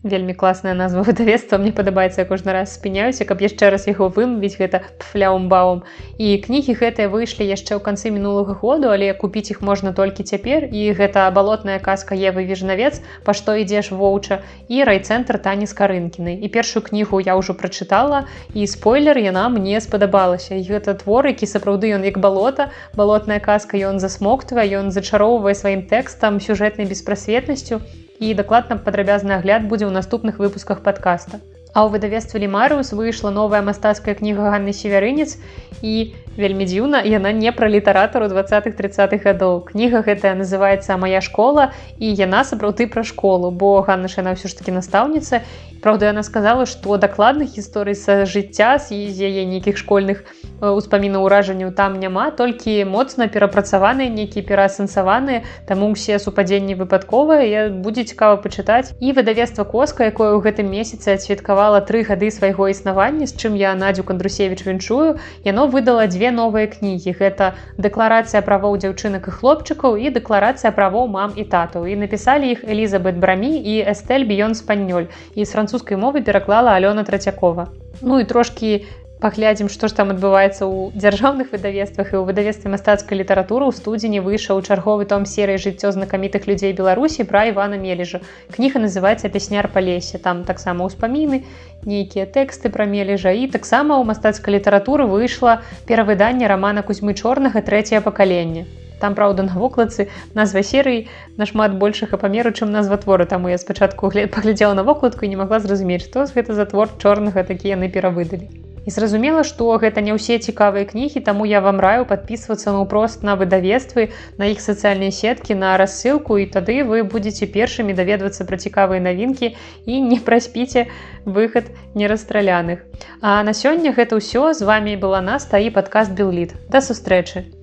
вельмі 0.04 0.34
класная 0.34 0.74
назва 0.74 1.04
выдавецтва. 1.08 1.58
Мне 1.58 1.72
падабаецца 1.72 2.26
кожны 2.28 2.52
раз 2.52 2.76
спыняюся 2.76 3.26
каб 3.26 3.42
яшчэ 3.42 3.72
раз 3.72 3.88
яго 3.88 4.10
вымавіць 4.12 4.60
гэта 4.60 4.84
фляумбаум 5.00 5.84
і 6.20 6.38
кнігі 6.44 6.76
гэтыя 6.76 7.08
выйшлі 7.08 7.48
яшчэ 7.48 7.80
ў 7.80 7.82
канцы 7.82 8.12
мінулага 8.12 8.60
году 8.60 8.92
але 8.92 9.14
купіць 9.16 9.56
іх 9.56 9.64
можна 9.64 9.96
толькі 9.96 10.28
цяпер. 10.28 10.68
І 10.68 10.92
гэта 10.94 11.32
балотная 11.32 11.80
казка 11.80 12.16
евы 12.16 12.44
вежнавец 12.44 13.00
па 13.24 13.34
што 13.34 13.56
ідзеш 13.56 13.92
воўча 13.96 14.44
і 14.68 14.84
райцэнтр 14.84 15.40
тані 15.40 15.66
з 15.66 15.74
карынкіны 15.74 16.38
і 16.44 16.48
першую 16.52 16.84
кнігу 16.84 17.24
я 17.24 17.40
ўжо 17.40 17.56
прачытала 17.56 18.28
і 18.54 18.68
спойлер 18.68 19.18
яна 19.18 19.48
мне 19.50 19.80
спадабалася. 19.80 20.60
І 20.60 20.68
гэта 20.68 21.00
твор 21.00 21.32
які 21.32 21.48
сапраўды 21.48 21.96
ён 21.96 22.04
як 22.04 22.20
балота 22.20 22.70
балотная 22.94 23.40
казка 23.40 23.80
ён 23.80 24.04
засмоктвае 24.04 24.68
ён 24.84 24.92
зачароўвае 24.92 25.56
сваім 25.56 25.88
тэкстам 25.88 26.44
сюжэтнай 26.44 26.90
беспрасветнасцю 26.92 27.80
і 27.80 28.03
дакладна 28.20 28.78
падрабязны 28.78 29.34
агляд 29.40 29.66
будзе 29.68 29.86
ў 29.88 29.92
наступных 29.92 30.40
выпусках 30.40 30.84
подкаста. 30.84 31.42
А 31.74 31.82
ў 31.86 31.90
выдавестве 31.90 32.40
Лімарыус 32.40 32.94
выйшла 32.94 33.34
новая 33.34 33.62
мастацкая 33.66 34.14
кніга 34.14 34.54
Ганны 34.54 34.74
северынец 34.78 35.42
і 35.82 36.14
вельмі 36.38 36.66
дзіўна 36.66 37.04
яна 37.04 37.32
не 37.32 37.52
пра 37.52 37.70
літаратару 37.70 38.26
20-30х 38.32 39.22
гадоў. 39.24 39.66
Кніга 39.70 40.02
гэтая 40.02 40.34
называецца 40.34 40.98
моя 40.98 41.22
школа 41.22 41.74
і 42.00 42.10
яна 42.10 42.44
сапраўды 42.44 42.88
пра 42.88 43.04
школу, 43.04 43.52
бо 43.52 43.82
Ганна 43.82 44.08
яна 44.10 44.34
ўсё 44.34 44.48
ж 44.50 44.58
таки 44.58 44.72
настаўніца. 44.72 45.42
Праўда, 45.84 46.16
яна 46.16 46.24
сказала, 46.24 46.64
што 46.66 46.96
дакладных 46.96 47.60
гісторый 47.60 47.92
са 47.92 48.24
жыцця 48.24 48.80
з 48.80 48.96
яе 48.96 49.44
нейкіх 49.44 49.76
школьных 49.76 50.24
успаміна 50.64 51.20
ўражанняў 51.20 51.76
там 51.76 52.00
няма, 52.00 52.32
толькі 52.32 52.88
моцна 52.88 53.28
перапрацаваныя, 53.28 54.08
нейкія 54.08 54.48
пераасэнсаваныя, 54.48 55.44
таму 55.68 55.92
ўсе 55.92 56.24
супадзенні 56.24 56.80
выпадковыя 56.80 57.68
будзе 57.84 58.08
цікава 58.08 58.40
пачытаць 58.40 58.96
і 59.04 59.12
выдавецтва 59.12 59.68
коска, 59.68 60.08
якое 60.08 60.32
ў 60.32 60.40
гэтым 60.40 60.72
месяцы 60.72 61.20
адсвяткавала 61.20 61.84
тры 61.84 62.08
гады 62.08 62.32
свайго 62.32 62.72
існавання, 62.72 63.28
з 63.28 63.36
чым 63.36 63.60
я 63.60 63.76
Надзю 63.76 64.08
Кандрусевич 64.08 64.64
віншую, 64.64 65.20
яно 65.44 65.68
выдала 65.68 66.08
дзве 66.08 66.23
новыя 66.32 66.68
кнігі. 66.68 67.12
Гэта 67.20 67.54
дэкларацыя 67.78 68.42
правоў 68.42 68.78
дзяўчынак 68.78 69.28
і 69.28 69.36
хлопчыкаў 69.36 69.98
і 69.98 70.14
дэкларацыя 70.14 70.72
правоў 70.72 71.08
мам 71.08 71.34
і 71.36 71.44
татаў. 71.44 71.86
І 71.90 71.96
напісалі 72.00 72.52
іх 72.52 72.64
Элізабет 72.64 73.18
Брамі 73.18 73.58
і 73.58 73.84
Эстэль 73.84 74.24
Біён 74.30 74.56
спаннёль 74.56 75.12
і 75.36 75.46
з 75.46 75.50
французскай 75.52 75.98
мовы 75.98 76.22
пераклала 76.22 76.78
Алёна 76.78 77.04
Трацякова. 77.04 77.68
Ну 78.02 78.20
і 78.20 78.26
трошкі 78.26 78.86
паглядзім 79.24 79.70
што 79.72 79.88
ж 79.88 79.96
там 79.96 80.12
адбываецца 80.12 80.68
ў 80.68 80.92
дзяржаўных 81.00 81.56
выдавецтвах 81.56 82.12
і 82.12 82.16
ў 82.20 82.24
выдавецтве 82.28 82.72
мастацкай 82.74 83.20
літаратуры 83.24 83.70
ў 83.70 83.74
студзені 83.80 84.20
выйшаў 84.26 84.60
чарговы 84.68 85.08
том 85.08 85.24
серыі 85.34 85.62
жыццё 85.64 85.96
знакамітых 85.96 86.44
людзей 86.52 86.76
беларусі 86.76 87.24
пра 87.30 87.48
івана 87.52 87.80
мележа. 87.80 88.20
Кніга 88.52 88.84
называется 88.84 89.32
песняр 89.32 89.72
па 89.72 89.80
лесе 89.80 90.20
там 90.20 90.44
таксама 90.44 90.84
ўспаміны 90.92 91.40
нейкія 91.88 92.28
тэксты 92.28 92.68
пра 92.68 92.84
мележа. 92.84 93.32
І 93.32 93.48
таксама 93.48 93.96
ў 93.96 94.04
мастацкай 94.12 94.60
літаратуры 94.60 95.08
выйшла 95.08 95.62
перавыданне 95.88 96.52
рамана 96.52 96.84
кузьмы 96.84 97.16
чорнага. 97.16 97.64
Трэцяе 97.64 98.04
пакаленне 98.04 98.68
там 99.04 99.16
праўда 99.16 99.44
на 99.44 99.56
вокладцы 99.60 100.08
назва 100.36 100.64
серыі 100.64 101.08
нашмат 101.40 101.76
большага 101.80 102.20
памеру 102.20 102.52
чым 102.56 102.72
назва 102.76 103.00
творы 103.00 103.28
таму 103.28 103.52
я 103.52 103.60
спачатку 103.60 104.12
паглядзела 104.12 104.80
на 104.80 104.88
вокладку 104.88 105.28
і 105.28 105.32
не 105.36 105.40
магла 105.40 105.60
зразумець 105.60 106.04
што 106.08 106.28
гэта 106.36 106.56
за 106.60 106.68
твор 106.72 106.92
чорнага 107.04 107.44
такі 107.44 107.76
яны 107.76 107.92
перавыдалі 107.92 108.63
І 108.86 108.92
зразумела, 108.92 109.44
што 109.48 109.72
гэта 109.80 110.04
не 110.04 110.12
ўсе 110.16 110.40
цікавыя 110.40 110.84
кнігі, 110.84 111.24
таму 111.24 111.48
я 111.48 111.64
вам 111.64 111.80
раю 111.80 112.04
падпісвацца 112.10 112.76
наўпрост 112.76 113.24
на 113.24 113.38
выдавецтвы, 113.40 114.12
на 114.38 114.52
іх 114.52 114.60
сацыяльныя 114.60 115.16
сеткі, 115.16 115.56
на 115.56 115.78
рассылку 115.80 116.38
і 116.38 116.50
тады 116.52 116.84
вы 116.84 117.08
будзеце 117.08 117.48
першымі 117.48 117.96
даведвацца 117.96 118.44
пра 118.44 118.60
цікавыя 118.60 119.00
навінкі 119.00 119.56
і 119.88 120.04
не 120.12 120.20
праспіце 120.20 120.88
выхад 121.24 121.72
нерастраляных. 121.96 122.84
А 123.22 123.40
на 123.48 123.56
сёння 123.56 123.96
гэта 123.96 124.20
ўсё 124.20 124.52
з 124.52 124.68
вами 124.68 125.00
была 125.00 125.24
нас 125.24 125.48
таі 125.48 125.72
падкаст 125.72 126.12
Белліт. 126.12 126.56
Да 126.68 126.84
сустрэчы! 126.84 127.63